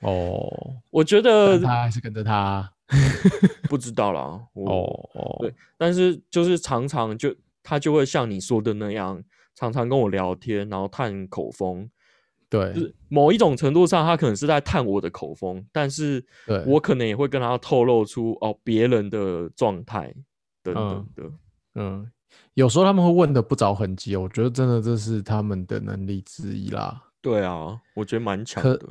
[0.00, 0.48] 哦，
[0.90, 2.72] 我觉得他还是跟着他。
[3.70, 4.20] 不知道啦，
[4.52, 9.22] 哦哦，对，但是就是常常就他就会像你说的那样，
[9.54, 11.90] 常常跟我聊天，然后探口风。
[12.50, 20.14] 就对是某一种程度上，他可能是在探我的口风，但是对，我可能也会跟他透露出哦别人的状态
[20.62, 21.32] 等等的。
[21.76, 22.12] 嗯，
[22.52, 27.02] 有时候他们会问的不着痕迹，我觉得真的这是他们的能力之一啦。
[27.22, 28.86] 对啊，我觉得蛮强可的。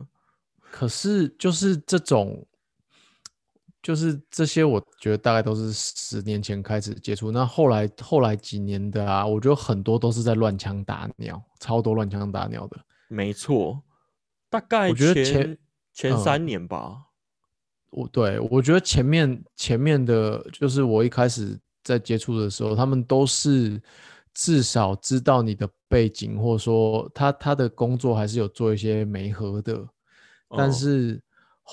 [0.59, 2.43] 可是就是这种，
[3.81, 12.77] 就是这些，我觉得大概都是十年前开始接触，那后来后来几年的啊，我觉得很多都是在乱枪打鸟，超多乱枪打鸟的。
[13.07, 13.81] 没错，
[14.49, 15.57] 大概我觉得前
[15.93, 17.07] 前三年吧。
[17.89, 23.81] 我对我觉得前面前面的，就是我一开始在接触的时候，他们都是
[24.33, 29.85] 至少知道你的背景，或者说他他的工作还是有做一些媒合的，
[30.55, 31.21] 但嗯是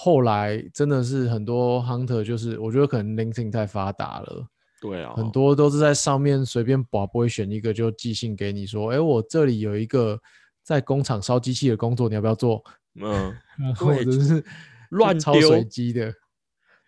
[0.01, 4.47] 后来真的是很多 hunter，就是我觉得可能 LinkedIn 太发达了，
[4.81, 10.17] 对啊，很多都是在上面随便把不会选一个就寄信给你说，哎，我这里有一个
[10.63, 12.63] 在工厂烧机器的工作，你要不要做？
[12.95, 13.37] 嗯，
[13.75, 14.45] 或对者是
[14.91, 16.15] 乱丢超随机的。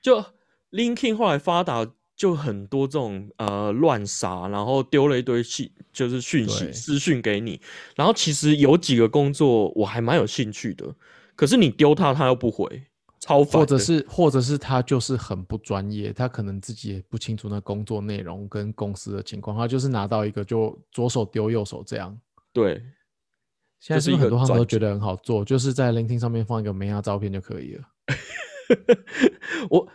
[0.00, 0.24] 就
[0.70, 7.60] LinkedIn 后来发达，就很多这种呃乱杀，然后丢了一堆信，就是讯息私讯给你，
[7.96, 10.94] 然后其实有几个工作我还蛮有兴趣的，
[11.34, 12.84] 可是你丢他，他又不回，
[13.20, 13.60] 超烦。
[13.60, 22.18] 或者是或者是他就是很不专业，他可能自己也不清楚那工作内容跟公司的情况，他就是拿到一个就左手丢右手这样。
[22.52, 22.82] 对，
[23.78, 27.84] 现在就是很多他们都觉得很好做，就是在 LinkedIn 上面放一个美亚照片就可以了。
[29.70, 29.88] 我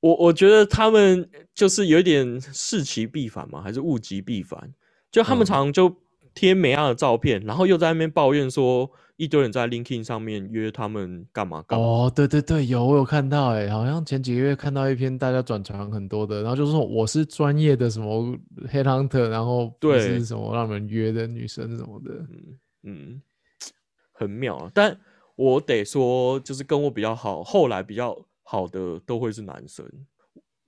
[0.00, 4.72] 我我觉得他们就是有一点事其必反嘛，还是物极必反？
[5.10, 5.94] 就他们常就
[6.34, 11.84] 贴美亚的照片，然后又在那边抱怨说一堆人在 LinkedIn 上面约他们干嘛干嘛。
[11.84, 18.32] 哦，对对对，有我有看到、欸，好像前几个月看到一篇大家转传很多的，然后就说我是专业的什么
[18.72, 22.12] headhunter，然后不对是什么让人约的女生什么的。
[22.30, 23.22] 嗯嗯，
[24.12, 24.70] 很妙啊。
[24.72, 24.96] 但
[25.34, 29.84] 我得说，就是跟我比较好，后来比较好的都会是男生。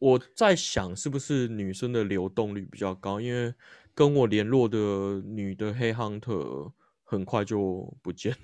[0.00, 3.20] 我在想，是不是女生的流动率比较高？
[3.20, 3.54] 因为
[3.94, 4.78] 跟我联络的
[5.24, 6.72] 女的黑 hunter
[7.10, 8.38] 很快就不见了，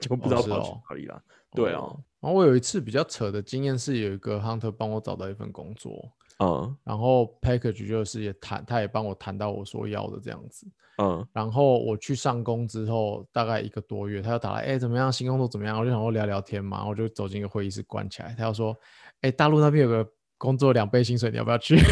[0.00, 1.20] 就不知道跑去哪里了。
[1.54, 1.82] 对啊，
[2.20, 10.66] 然后我有一次比较扯的经验是，有一个 hunter 帮我找到一份工作，嗯然后 package 就是也谈，他也帮我谈到我所要的这样子。
[10.98, 15.12] 嗯然后我去上工之后，大概一个多月，他又打来，哎，怎么样？
[15.12, 15.78] 新工作怎么样？
[15.78, 18.34] 我就想说聊聊天嘛，我就走进一个会议室关起来。
[18.38, 18.76] 他又说，
[19.22, 20.08] 哎，大陆那边有个
[20.38, 21.76] 工作两倍薪水，你要不要去？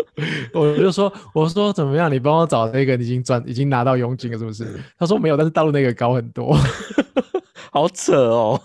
[0.54, 2.12] 我就说，我说怎么样？
[2.12, 4.80] 你帮我找那个，你已经赚，已经拿到佣金了，是不是？
[4.98, 6.56] 他说没有，但是大陆那个高很多。
[7.72, 8.60] 好扯哦。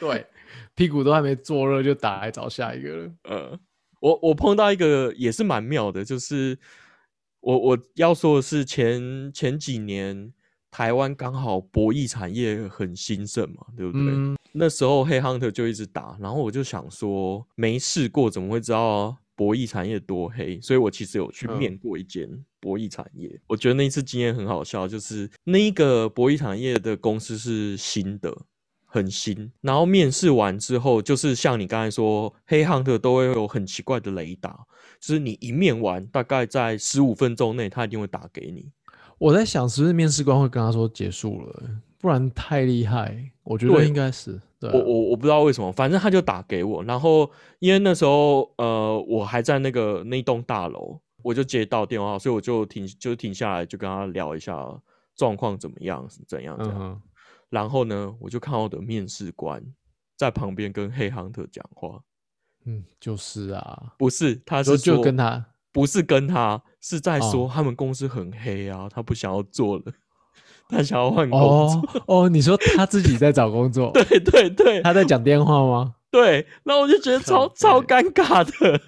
[0.00, 0.26] 对，
[0.74, 3.10] 屁股都还没坐热就打来找下一个了。
[3.24, 3.58] 呃，
[4.00, 6.58] 我我碰到一个也是蛮妙的，就是
[7.40, 10.32] 我我要说的是前前几年
[10.70, 14.02] 台湾刚好博弈产业很兴盛嘛，对不对？
[14.02, 20.60] 嗯，那时候黑 hunter 就一直打，然后我就想说没试过怎么会知道博弈产业多黑？
[20.60, 28.36] 所以我其实有去嗯面过一间博弈产业，我觉得那一次经验很好笑，就是那一个博弈产业的公司是新的。
[28.90, 34.64] 很新，然后面试完之后，就是像你刚才说，黑 hunter 都会有很奇怪的雷达，
[34.98, 38.72] 就是你一面完，大概在十五分钟内，他一定会打给你。
[39.18, 43.30] 我在想是不是面试官会跟他说结束了，不然太厉害。
[43.42, 54.66] 我觉得应该是，对啊、我我我不知道为什么，反正他就打给我，然后因为那时候呃我还在那个那栋大楼，我就接到电话，所以我就停就停下来就跟他聊一下
[55.14, 56.76] 状况怎么样，怎样怎样。
[56.80, 57.00] 嗯，
[57.50, 59.62] 然后呢，我就看到我的面试官
[60.16, 62.00] 在旁边跟黑 hunter 讲话，
[62.64, 69.84] 嗯，就是啊，不是，他就是就跟他不是跟他，是在说哦他们公司很黑啊，他不想要做了，
[70.68, 72.02] 他想要换工哦作。
[72.06, 75.94] 哦，你说他自己在找工作，对 对对，他在讲电话吗？
[76.10, 78.80] 对，然后我就觉得超超北尴尬的，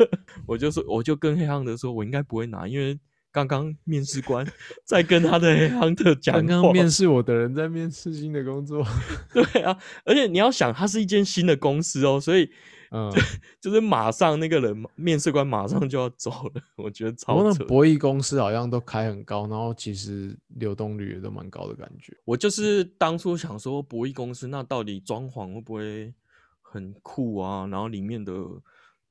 [0.47, 2.99] 我就说，我就跟黑亨德说，我应该不会拿，因为
[3.31, 4.47] 刚刚面试官
[4.87, 8.83] 在跟他的黑亨德讲话，刚刚面试我的人在面试新的工作，
[9.35, 12.51] 对啊，而且你要想，他是一间新的公司哦，所以
[12.91, 13.11] 嗯，
[13.61, 17.59] 就是马上那个人面试官马上就要走了， 我觉得超扯。
[17.61, 22.17] 那博弈公司好像都开很高，然后其实流动率也都蛮高的感觉。
[22.25, 26.13] 我就是当初想说，博弈公司那到底装潢会不会
[26.61, 27.67] 很酷啊？
[27.69, 28.33] 然后里面的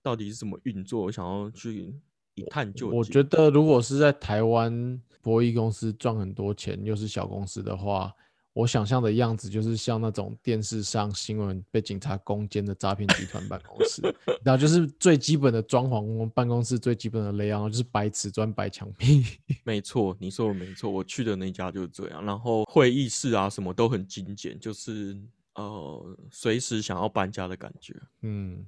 [0.04, 1.04] 到底是怎么运作？
[1.04, 1.94] 我想要去
[2.36, 2.98] 一探究竟。
[2.98, 8.14] 我觉得如果是在台湾博弈公司赚很多钱，又是小公司的话，
[8.54, 14.02] 我想象的样子就是像那种电视上新闻被警察攻坚的诈骗集团办公室，
[14.44, 19.24] 然后就是最基本的装潢，办公室最基本的 layout 就是白瓷砖、白墙壁。
[19.64, 22.26] 没错，你说的没错，我去的那家就是这样。
[22.26, 25.16] 然后会议室啊什么都很精简，就是
[25.56, 27.96] 呃随时想要搬家的感觉。
[28.24, 28.66] 嗯，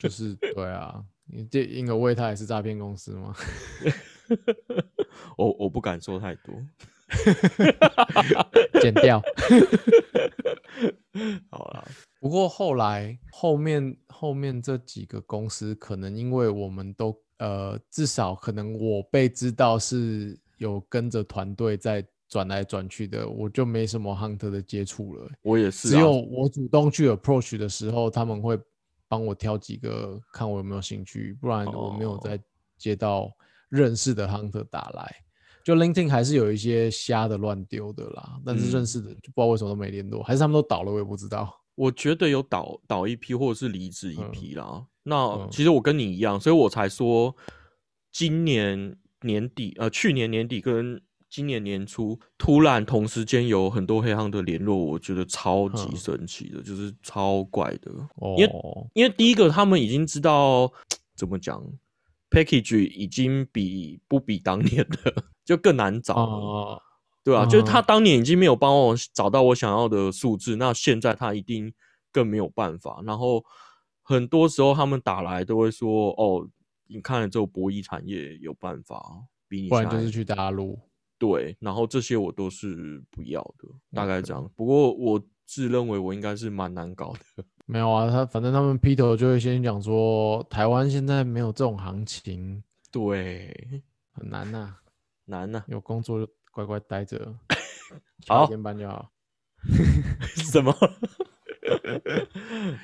[0.00, 3.34] 就是对啊，你这英格卫他也是诈骗公司吗？
[5.36, 6.54] 我我不敢说太多。
[8.80, 9.22] 剪掉。
[11.50, 11.88] 好了，
[12.20, 25.28] 不过后来后面后面这几个公司，可能因为我们都呃，至少可能我被知道是有跟着团队在转来转去的，我就没什么 hunter 的接触了。
[25.42, 28.58] 我也是、啊，只有我主动去 approach 的时候，他们会
[29.08, 32.38] 帮我挑几个，看我有没有兴趣，不然我没有哦再
[32.76, 33.30] 接到
[33.68, 35.16] 认识的 hunter 打来。
[35.66, 41.52] 就 LinkedIn 还是有一些瞎的乱丢的啦，但是认嗯识的就不知道为什么都没联络，还是他们都倒了，我也不知道。
[41.74, 44.86] 我觉得有倒倒一批，或者是离职一嗯批啦。
[45.02, 47.34] 那嗯其实我跟你一样，所以我才说
[48.12, 57.90] 今年年底，呃，去年年底跟今年年初，突然同时间有很多黑行的联络，我觉得超级嗯神奇的，就是超怪的。
[58.14, 58.36] 哦，
[58.94, 60.72] 因为第一个，他们已经知道
[61.18, 61.60] 怎么讲
[62.30, 66.74] ，package 已经比不比当年的 就更难找了。
[66.74, 66.82] 啊，
[67.22, 71.72] 对啊，就是他嗯当年已经没有帮我找到我想要的数字，那现在他一定
[72.12, 73.02] 更没有办法。
[73.04, 73.44] 然后
[74.02, 76.48] 很多时候他们打来都会说：“哦，
[76.86, 79.02] 你看了之后，博弈产业有办法
[79.48, 80.78] 比你现在不然就是去大陆。
[81.18, 84.48] 对。”然后这些我都是不要的，大概这样。
[84.54, 87.44] 不过我自认为我应该是蛮难搞的。
[87.66, 94.76] 没有啊，他反正他们劈头就会先讲说，台湾现在没有这种行情，对，很难呐、
[95.26, 97.18] 难呐、有工作就乖乖待着，
[98.28, 99.10] 好下班班就好。
[100.52, 100.72] 什么？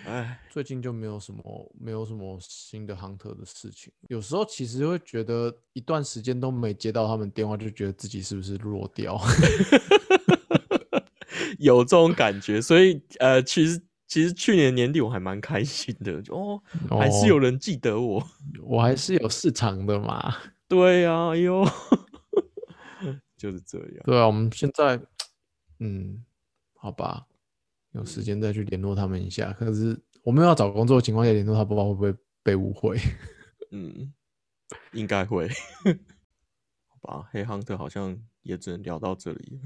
[0.06, 9.16] 哎，最近就没有什么没有什么新的 hunter 的事情，有时候其实会觉得一段时间都没接到他们电话，就觉得自己是不是弱掉？
[11.60, 13.80] 有这种感觉，所以呃，其实
[14.12, 18.22] 其实去年年底我还蛮开心的，就哦，还是有哦人记得我。
[18.62, 20.34] 我还是有市场的嘛。
[20.68, 21.64] 对呀、哎呦，
[23.38, 24.04] 就是这样。
[24.04, 25.00] 对啊，我们现在，
[25.78, 26.22] 嗯，
[26.74, 27.26] 好吧，
[27.92, 29.50] 有时间再去联络他们一下。
[29.54, 32.98] 可是我们要找工作的情况下联络他，不知道会不会被误会。
[33.70, 34.12] 嗯，
[34.92, 35.48] 应该会。
[36.86, 39.58] 好吧，黑亨特好像也只能聊到这里。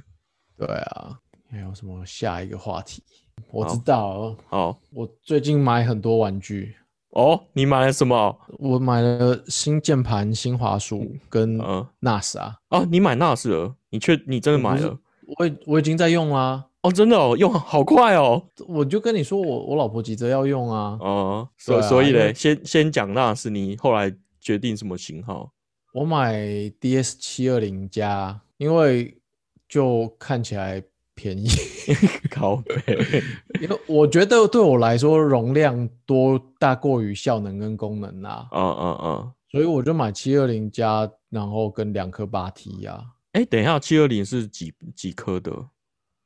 [0.56, 3.02] 对啊，还有什么下一个话题？
[3.50, 6.74] 我知道，好，我最近买很多玩具。
[7.10, 8.38] 哦，你买了什么？
[8.58, 11.58] 我买了新键盘、新滑鼠跟
[12.00, 12.56] NAS 啊。
[12.70, 13.74] 哦，你买 NAS 了？
[13.90, 14.98] 你确你真的买了？
[15.38, 16.66] 我我已经在用啦。
[16.82, 18.42] 哦，真的哦，用好快哦。
[18.66, 20.98] 我就跟你说，我我老婆急着要用啊。
[21.00, 25.52] 哦，所所以嘞，先先讲 NAS，你后来决定什么型号？
[25.92, 26.34] 我买
[26.80, 29.18] DS 七二零加，因为
[29.68, 30.82] 就看起来。
[31.16, 31.48] 便宜，
[32.30, 32.94] 高配，
[33.60, 43.02] 因为我觉得对我来说容量多大过于效能跟功能啊，嗯嗯嗯，所以我就买七二零加，然后跟两颗八 T 呀。
[43.32, 45.50] 哎，等一下，七二零是几几颗的？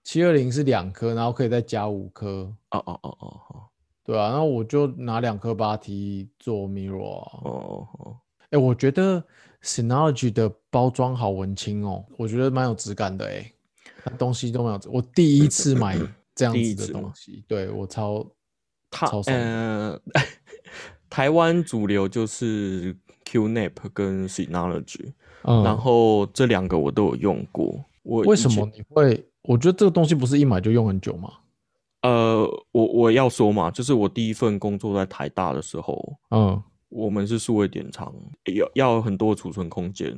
[0.02, 2.52] 七二零是两颗，然后可以再加五颗。
[2.70, 3.62] 哦哦哦哦哦，
[4.04, 7.20] 对啊，那我就拿两颗八 T 做 mirror。
[7.44, 8.16] 哦哦，
[8.50, 9.22] 哎，我觉得
[9.62, 13.52] Synology 的包装好文青哦，我觉得蛮有质感的哎。
[14.18, 15.98] 东西都没有，我第一次买
[16.34, 18.26] 这样子的东西，对我超
[18.90, 20.00] 超呃，
[21.10, 27.84] 台湾主流就是 QNAP 跟 Synology，然后这两个我都有用过。
[28.02, 29.26] 我为什么你会？
[29.42, 31.32] 我觉得这个东西不是一买就用很久吗？
[32.02, 38.14] 呃，我我要说嘛，就是我第一份工作在台大的时候，嗯，我们是数位典藏，
[38.54, 40.16] 要要很多储存空间。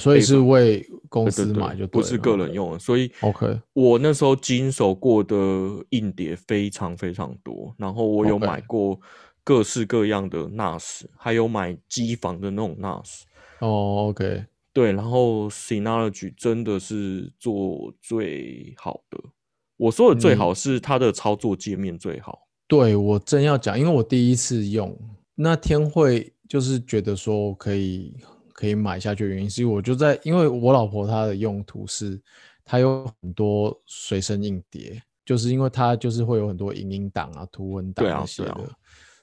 [0.00, 3.60] 所以是为公司买就不是个人用，所以 OK。
[3.74, 5.36] 我那时候经手过的
[5.90, 8.98] 硬碟非常非常多，然后我有买过
[9.44, 13.24] 各式各样的 NAS，还有买机房的那种 NAS。
[13.58, 19.18] 哦，OK，对，然后 Synology 真的是做最好的。
[19.76, 22.48] 我说的最好是它的操作界面最好。
[22.66, 24.98] 对我真要讲，因为我第一次用
[25.34, 28.16] 那天会就是觉得说可以。
[28.62, 32.22] 可以买下去的原因是，我就在，因为我老婆她的用途是，
[32.64, 38.70] 她有很多随身硬碟，就是因为她就是会有很多影音档啊、图文档那些的，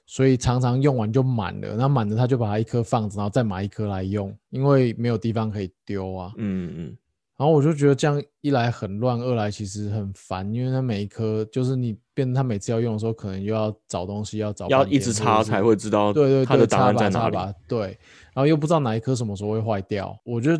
[0.04, 6.34] 所以常常用完就满了，那满了她就把它一颗放着，然后再买一颗来用，因为没有地方可以丢啊。
[6.36, 6.96] 嗯嗯。
[7.38, 17.54] 然后我就觉得这样一来很乱，二来其实很烦，因为它每一颗就是你变，他每次要用的时候，可能又要找东西，要找要一直插才会知道，对对，它的答案在哪里。
[17.66, 17.98] 对，
[18.32, 20.50] 然后又不知道哪一颗什么时候会坏掉，我就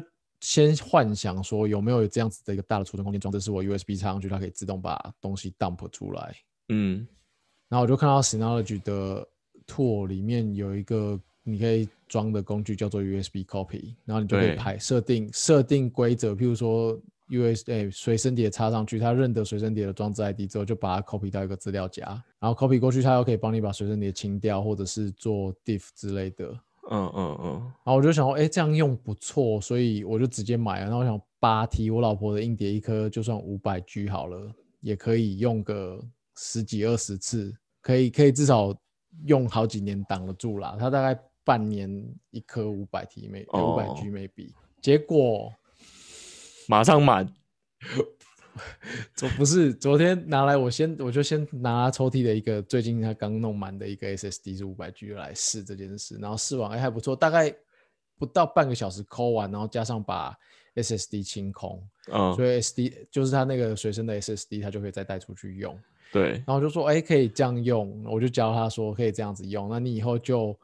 [0.40, 6.34] 先幻想说有没有这样子的一个大的储存空间装置，是我 USB 插上去，它可以自动把东西 dump 出来。
[6.68, 7.06] 嗯，
[7.68, 9.26] 然后我就看到 Synology 的
[9.66, 11.20] tool 里面有一个。
[11.42, 16.96] 你可以装的工具叫做 USB Copy，然后你就可以排设定设定规则，譬如说
[17.30, 22.04] USB 随身碟插上去，它认得随身碟的装置 ID 之后，就把它 copy 到一个资料夹，
[22.38, 26.46] 然后 copy 过去，它又可以帮你把随身碟清掉，或者是做 diff 之类的。
[26.90, 27.50] 嗯嗯嗯。
[27.84, 30.84] 然后我就想说，哎，这样用不错，所以我就直接买了。
[30.86, 36.02] 然后我想八 T，我老婆的硬碟一颗就算五百 G 好了，也可以用个
[36.36, 38.74] 十几二十次，可以可以至少
[39.24, 40.76] 用好几年挡得住啦。
[40.78, 41.18] 它大概。
[41.42, 41.90] 半年
[42.30, 45.50] 一颗五百 T 每五百 G 每笔，结果
[46.70, 47.26] 马上满。
[49.16, 57.52] 昨不是昨天拿来，我先我就先拿抽屉的一个最近他刚弄满的一个 SSD 是五百 G 来试这件事，然后试完哎还不错，大概
[58.16, 60.32] 不到半个小时抠完，然后加上把
[60.76, 65.76] SSD 清空，嗯，所以 SD 就是他那个随身的 SSD，他就可以再带出去用。
[66.12, 70.56] 对，然后就说哎可以这样用，我就教他说可以这样子用，那你以后就。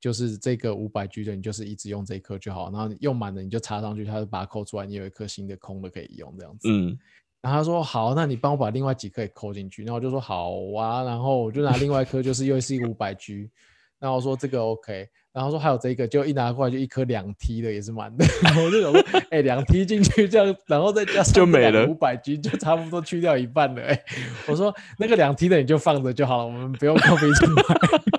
[0.00, 6.68] 就是这个五百 G 的，你就是一直用这一颗就好，然后用满了你就插上去，它就把它抠出来，你有一颗新的空的可以用这样子。
[6.68, 6.98] 嗯，
[7.40, 13.48] 然后他说好，那你帮我把另外几颗也抠进去，然后我就说好啊，然后我就拿另外一颗，就是又是一个五百 G，
[13.98, 18.26] 然后说这个 OK，然后说还有这个，就一拿过来就一颗两 T 的也是满的，
[18.62, 23.82] 我就想说，哎，两 T 进去这样，然后再加上就没了五百 G，就差不多去掉一半了。
[23.82, 23.98] 哎，
[24.48, 28.13] 我说那个两 T 的你就放着就好了，我们不用抠进来。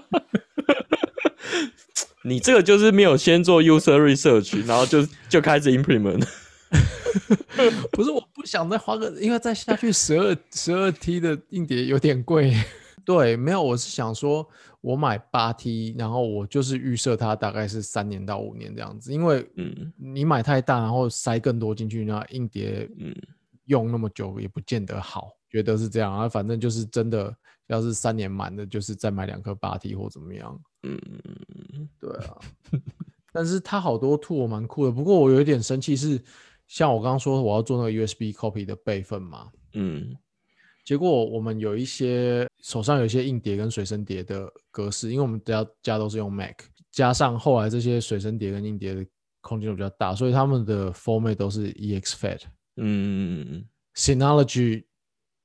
[2.25, 6.27] 你这个就是没有先做 user research， 然后就就开始 implement。
[7.91, 12.53] 不是，我不想再花个，因为再下去十二十二 T 的硬碟有点贵。
[13.05, 14.45] 对，没有，我是想说，
[14.81, 23.15] 我买八 T，然后我就是预设它大概是三年到五年这样子，因为嗯，你买太大，然后塞更多进去，那硬碟嗯
[23.65, 26.27] 用那么久也不见得好，觉得是这样啊。
[26.27, 27.33] 反正就是真的，
[27.67, 30.59] 要是三年满的，就是再买两颗八 T 或怎么样。
[30.83, 30.99] 嗯，
[31.99, 32.37] 对啊，
[33.33, 36.23] 但是它好多 tool 蛮酷的，不过我有一点生气是，
[36.67, 40.15] 像我刚刚说我要做那个 USB copy 的备份嘛，嗯，
[40.83, 46.55] 结果我们有一些手上有一些硬碟跟随身碟的格式，因为我们家家都是用 Mac，
[46.91, 49.05] 加上后来这些随身碟跟硬碟的
[49.41, 52.41] 空间都比较大，所以他们的 format 都是 EXFAT。
[52.77, 54.85] 嗯嗯嗯嗯，Synology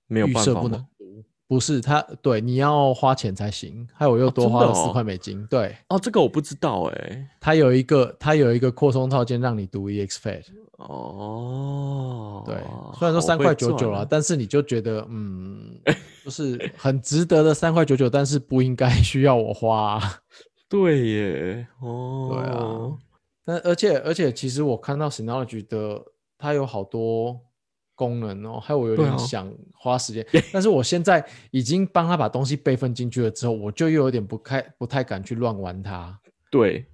[0.07, 0.87] 没有预设不办法
[1.51, 3.84] 不是他，对，你要花钱才行。
[3.92, 10.44] 还有我又哦多花了四块美金，对，哦，这个我不知道哎、它有一个它有一个扩充套件让你读 EXFAT，
[10.76, 12.55] 哦，对，
[12.96, 15.76] 虽然说三块九九啦，了，但是你就觉得嗯，
[16.24, 20.20] 就是很值得的三块九九，但是不应该 需要我花啊、
[20.70, 22.96] 对耶，哦，对啊，
[23.44, 26.01] 但而且而且，其实我看到 Synology 的
[26.38, 27.40] 它有好多
[28.01, 36.18] 功能哦，害我有点想花时间， 但是我现在已经帮他把东西备份进去了之后，我就又有点不太不太敢去乱玩它。
[36.51, 36.86] 对，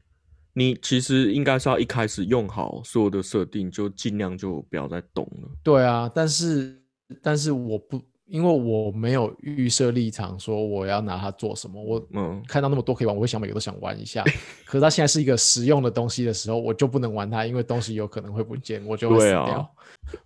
[0.52, 5.48] 你其实应该是要一开始用好所有的设定，就尽量就不要再动了。
[5.62, 6.82] 对啊，但是
[7.22, 14.22] 但是我不，因为我没有预设立场说我要拿它做什么，我嗯，看到那么多可以玩，我会想每个都想玩一下。
[14.66, 19.74] 可是它现在是一个实用的东西的时候，我就不能玩它，因为东西有可能会不见，我就会死掉。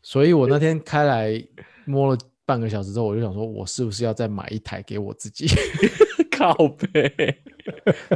[0.03, 1.43] 所以我那天开来
[1.85, 5.47] 摸了半个小时之后，我就想说，我是不是要再买一台给我自己？
[6.31, 7.37] 靠背。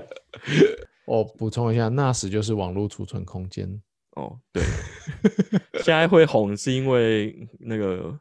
[1.07, 3.68] 我补充一下，NAS 就是网络储存空间。
[4.16, 4.62] 哦，对，
[5.82, 8.18] 现在会红是因为那个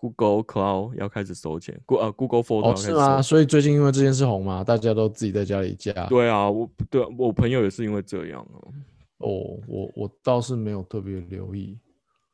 [0.00, 3.20] Google Cloud 要开始收钱，Go 呃 Google Photo 要哦，是吗？
[3.20, 5.92] 所以最近因为这件事红嘛，大家都自己在家里加。
[6.06, 8.72] 对啊，我对我朋友也是因为这样哦。
[9.18, 11.78] 哦，我我倒是没有特别留意。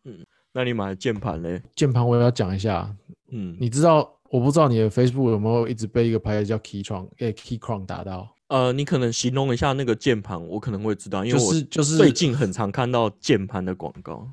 [0.05, 1.61] 嗯那你买键盘嘞？
[1.75, 2.89] 键盘我也要讲一下，
[3.31, 14.27] 嗯，你知道我不知道你的 Facebook 有没有一直被一个牌子叫 Keytron 诶 Keychron 打到，呃，你可能形容一下那个键盘，我可能会知道，因为我是就是最近很常看到键盘的广告。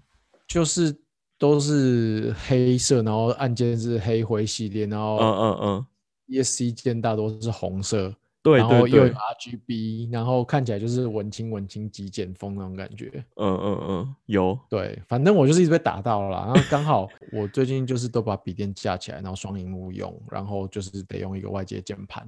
[0.48, 0.96] 就是
[1.44, 5.86] 都是黑色，然后按键是黑灰系列，然后嗯嗯嗯
[6.30, 13.12] ，ESC 键大多是红色，对然后又有，RGB，然后看起来就是文青文青极简风那种感觉。
[13.36, 16.46] 嗯嗯嗯，有，对，反正我就是一直被打到了啦。
[16.46, 22.26] 然后刚好我最近就是都把笔电架起来，然后双荧幕用，然后就是得用一个外接键盘。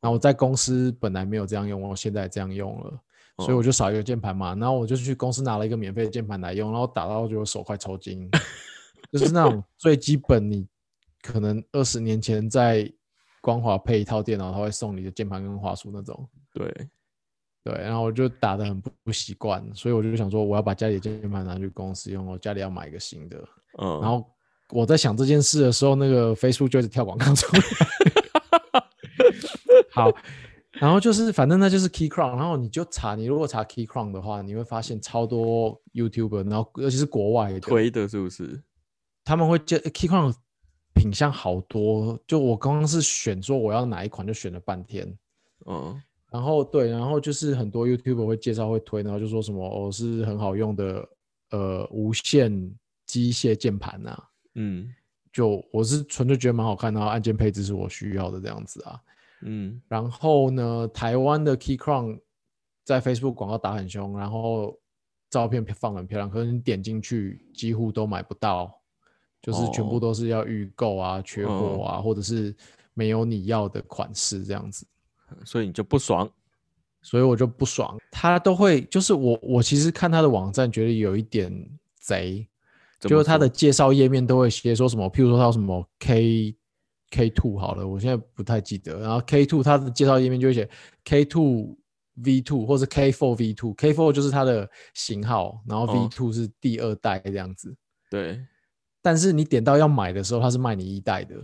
[0.00, 2.92] 然后我在公司本来没有这样用，我现在这样用了，
[3.38, 4.54] 所以我就少一个键盘嘛。
[4.54, 8.28] 然后我就去公司拿了一个免费的键盘来用，然后打到就手快抽筋，
[9.12, 10.66] 就是那种最基本，你
[11.22, 12.90] 可能二十年前在
[13.40, 16.28] 光华配一套电脑，他会送你的键盘跟滑鼠那种。
[16.52, 16.88] 对，
[17.62, 23.36] 对，然后我就打的很不不习惯，所以我就想说，我要把家里的键盘拿去公司用，我家里要买一个新的。
[23.78, 24.24] 嗯，然后
[24.70, 27.62] 我在想这件事的时候，那个 Facebook 就一直跳广告出来。
[29.92, 30.10] 好，
[30.80, 38.62] 然后就是反正那就是 Keychron，然后你就查，你如果查 Keychron 的话，你会发现超多 YouTuber，然后尤其是国外的，推的是不是？
[39.24, 40.34] 他们会介 Keychron
[40.94, 45.16] 品相好多，就我刚刚是选说我要哪一款，就选了半天。
[45.66, 46.00] 嗯
[46.30, 51.08] 然后对，然后就是很多 YouTuber 会介绍会推，然后就说什么哦是很好用的
[51.50, 52.74] 呃无线
[53.06, 54.22] 机械键盘呐、
[54.54, 54.92] 嗯
[55.32, 59.00] 就我是纯粹觉得蛮好看的，然后按键配置是我需要的这样子啊。
[59.42, 62.18] 嗯然后呢，台湾的 Keychron
[62.84, 64.78] 在 Facebook 广告打很凶，然后
[65.28, 68.72] 照片放很漂亮，可是你点进去几乎都买不到，
[69.42, 72.54] 就是全部哦都是要预购啊、缺货啊，或者是
[72.94, 74.86] 没有你要的款式这样子。
[75.44, 76.30] 所以你就不爽。
[77.02, 77.96] 所以我就不爽。
[78.10, 81.52] 他都会，就是我我其实看他的网站，觉得有一点
[82.00, 82.44] 贼，
[82.98, 86.52] 就是他的介绍页面都会写说什么，譬如说他有什么 K
[87.16, 89.00] K two 好了，我现在不太记得。
[89.00, 90.68] 然后 K two 它的介绍页面就会写
[91.04, 91.74] K two
[92.22, 97.74] V two 或是 K four V two K four 就是它的型号，然后 V 哦 two 是第二代这样子。
[98.10, 98.38] 对，
[99.00, 101.34] 但是你点到要买的时候，它是卖你一代的。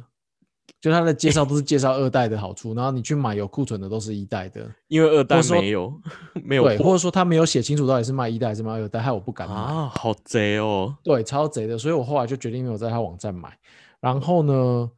[0.81, 6.01] 就它的介绍都是介绍二代的好处，然后你去买有库存的都是一代的，因为二代没有
[6.43, 9.55] 没有对，或者说他没有写清楚到底是卖一代还是卖二代，害我不敢买。
[9.55, 10.97] 啊，好贼哦。
[11.05, 13.57] 对，超贼的，所以我后来就决定没有在他网站买。
[14.01, 14.91] 然后呢，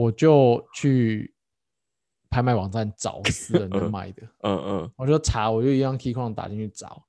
[0.00, 1.34] 我就去
[2.30, 7.02] 拍卖网站找私人的卖的，嗯嗯我就查，我就一样 Keychron 打进去找，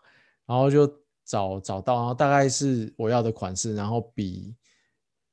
[0.45, 0.85] 然后就
[1.23, 4.53] 找找到，然后大概是我要的款式，然后比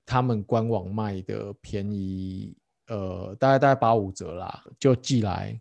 [0.07, 2.57] 他们官网卖的便宜，
[2.87, 5.61] 呃，大概大概八五折啦，就寄来，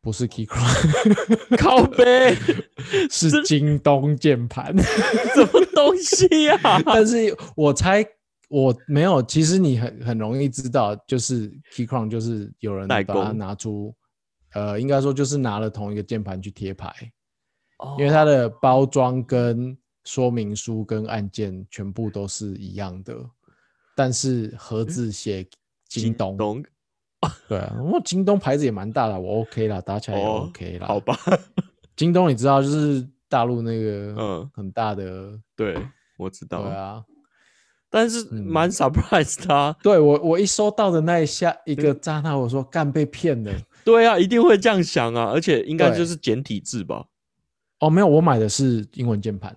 [0.00, 2.34] 不是 Keychron，靠背
[3.10, 4.74] 是京东键盘。
[4.78, 6.80] 什么东西呀、啊？
[6.86, 8.02] 但是我猜
[8.50, 13.94] 我没有，其实你很很容易知道，就是 Keychron 就是有人代把它拿出，
[14.54, 16.92] 呃，应该说就是拿了同一个键盘去贴牌，
[17.78, 17.94] 哦。
[17.96, 23.16] 因为它的包装跟说明书跟按键全部都是一样的，
[23.94, 25.46] 但是盒子写
[25.88, 26.36] 京东。
[26.36, 26.64] 东？
[27.48, 30.88] 对啊，我京东牌子也蛮大的，我 OK 啦，打起来也哦 OK 啦。
[30.88, 31.16] 好吧，
[31.94, 34.50] 京东你知道就是大陆那个嗯。
[34.54, 35.76] 很大的，对，
[36.18, 37.04] 我知对道，啊。
[37.90, 39.76] 但是嗯蛮 surprise 他啊。
[39.82, 43.52] 对我我一收到的那一下一个渣那，我说干被骗了。
[43.84, 47.04] 对啊，一定会这样想啊，而且应该就是简体字吧？
[47.80, 49.54] 哦，没有，我买的是英文键盘。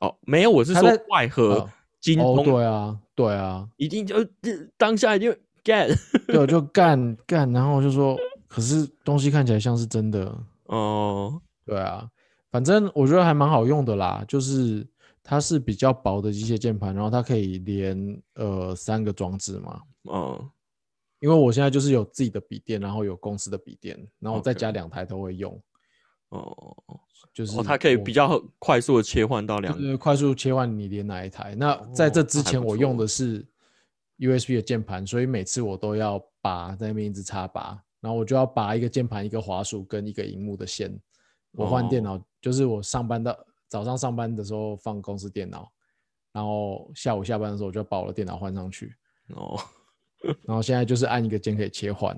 [0.00, 1.68] 哦，没有，我是说外盒
[2.00, 4.16] 精通，对啊，对啊，一定就
[4.76, 5.30] 当下一定
[5.62, 5.94] get
[6.26, 8.16] 对，我就干干，然后我就说，
[8.48, 10.34] 可是东西看起来像是真的。
[10.64, 12.08] 哦，对啊，
[12.50, 14.84] 反正我觉得还蛮好用的啦，就是
[15.22, 19.80] 它是比较薄的机械键盘，然后它可以连呃三个装置嘛。
[20.10, 20.50] 嗯，
[21.20, 25.62] 因为我现在就是有自己的笔电，然后有公司的笔电，然后我再加两台都会用，
[26.30, 26.76] 哦，
[27.32, 31.54] 就是哦，它可以比较快速的切换到两就是快速切换你连哪一台。
[31.54, 33.46] 那在这之前我用的是
[34.18, 40.92] USB 的键盘，所以每次我都要拔在那边一直插拔，然后我就要拔一个键盘、一个滑鼠跟一个荧幕的线。
[41.52, 43.38] 我换电哦脑，就是我上班到
[43.72, 45.72] 早上上班的时候放公司电脑，
[46.30, 48.94] 然后下午下班的时候我就把我的电脑换上去，
[49.34, 49.58] 哦
[50.44, 52.14] 然后现在就是按一个键可以切换。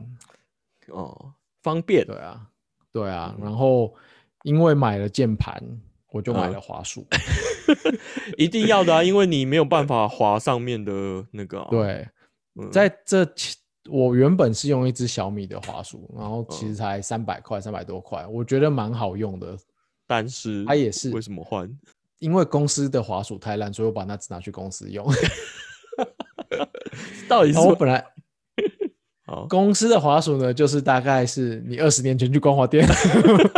[0.88, 1.32] 哦，
[1.62, 2.50] 方便对啊，
[2.90, 3.94] 对啊，嗯然后
[4.42, 5.62] 因为买了键盘，
[6.10, 7.06] 我就买嗯了滑鼠。
[8.36, 11.68] 一定要的啊，因为你没有办法滑上面的那个啊。
[11.70, 12.08] 对，
[12.56, 13.56] 嗯，在这其
[13.88, 19.56] 我原本是用一只小米的滑鼠，然后其嗯实才三百块，三百多块，我觉得蛮好用的。
[20.06, 21.68] 但是它也是为什么换？
[22.18, 25.06] 因为公司的滑鼠太烂，所以我把那只拿去公司用。
[27.28, 28.04] 到底是我本来
[29.26, 32.86] 好公司的滑鼠呢，就是大概是你二十年前去光华店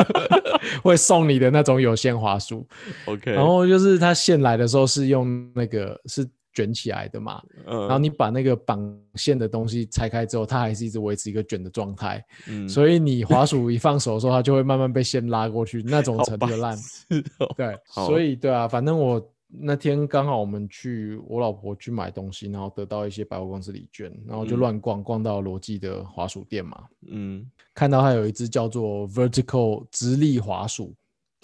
[0.83, 2.67] 会送你的那种有线滑鼠
[3.07, 6.27] ，OK，然后就是它现来的时候是用那个是
[6.57, 12.67] 卷起来的嘛，嗯，然后你把那个绑线的东西拆开之后，它还是一直维持一个卷的状态，嗯。
[12.67, 16.75] 所以你滑鼠一放手的时候，它就会慢慢被线拉过去，那种程度的烂。
[16.75, 17.55] 痴哦。
[17.59, 24.59] 对，所以对啊，反正我那天刚好我们去我老婆去买东西，然后得到一些百货公司礼券，然后就嗯。
[24.59, 27.45] 乱逛，逛到罗技的滑鼠店嘛，嗯。
[27.75, 30.95] 看到它有一只叫做 Vertical 直立滑鼠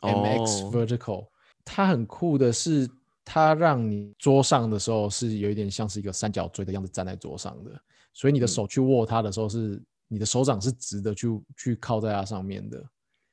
[0.00, 1.26] ，MX 哦 Vertical，
[1.66, 2.88] 它很酷的是。
[3.34, 7.70] 它让你桌上的时候是有一点像是一个三角锥的样子站在桌上的，
[8.12, 12.84] 所以你的嗯手去握它的时候是你的手掌是直的去去靠在它上面的，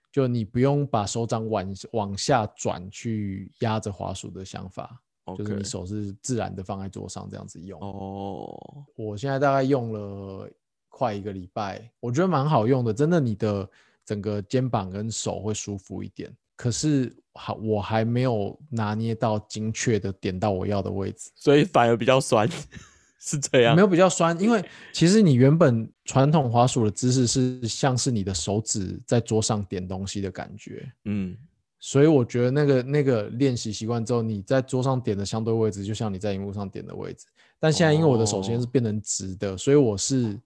[0.09, 5.01] 就你不用把手掌往往下转去压着滑鼠的想法，
[5.37, 7.77] 就是你手是自然的放在桌上这样子用。
[7.81, 8.57] 哦，
[8.95, 10.49] 我现在大概用了
[10.87, 13.69] 快一个礼拜，我觉得蛮好用的，真的，你的
[14.05, 16.33] 整个肩膀跟手会舒服一点。
[16.59, 22.45] 可是还我还没有拿捏到精确的点到我要的位置，所以反而比较酸，
[23.17, 23.81] 是这样没。
[23.81, 31.33] 有比较酸，因为 其实你原本传统滑鼠的姿势是像是你的手指在桌上点东西的感觉，嗯，
[31.79, 37.25] 所以我觉得那个那个练习习惯之后，你在桌上点的相对位置，就像你在荧幕上点的位置。
[37.57, 40.37] 但现在因为我的手先是哦变成直的，所以我是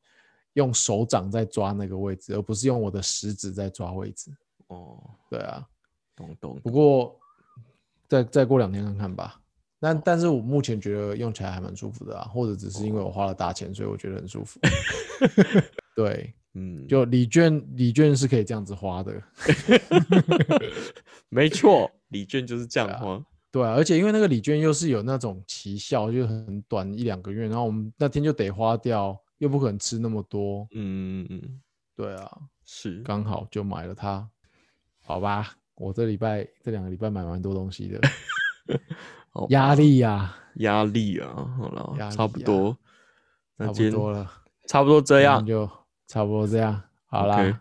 [0.53, 4.29] 用手掌在抓那个位置，而不是用我的食指在抓位置。
[4.67, 4.99] 哦，
[5.29, 5.67] 对啊，
[6.15, 7.19] 懂懂不过
[8.07, 9.39] 再再过两天看看吧。
[9.79, 14.57] 但但是我目前觉得用起来还蛮舒服的啊，或者只是因为我花了大钱，所以我觉得很舒服。
[15.93, 19.21] 对，嗯，就礼券礼券是可以这样子花的。
[21.27, 23.21] 没错，礼券就是这样花。
[23.51, 30.65] 对啊，而且因为那个礼券又是有那种奇效，就很短一两个月，然后我们那天就得花掉，又不可能吃那么多。
[30.71, 31.61] 嗯嗯嗯，
[31.93, 32.31] 对啊，
[32.65, 34.27] 是刚好就买了它。
[35.01, 35.53] 好吧，
[35.83, 37.99] 我这礼拜这两个礼拜买蛮多东西的，
[39.49, 41.27] 压力呀、压力啊，
[41.57, 42.77] 好了，压差不多，
[43.57, 44.31] 那不多了。
[44.67, 45.69] 差不多这样，就
[46.07, 46.81] 差不多这样。
[47.07, 47.55] 好啦 OK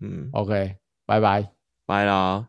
[0.00, 0.76] 嗯，，OK，
[1.06, 1.52] 拜拜。
[1.86, 2.48] 拜啦。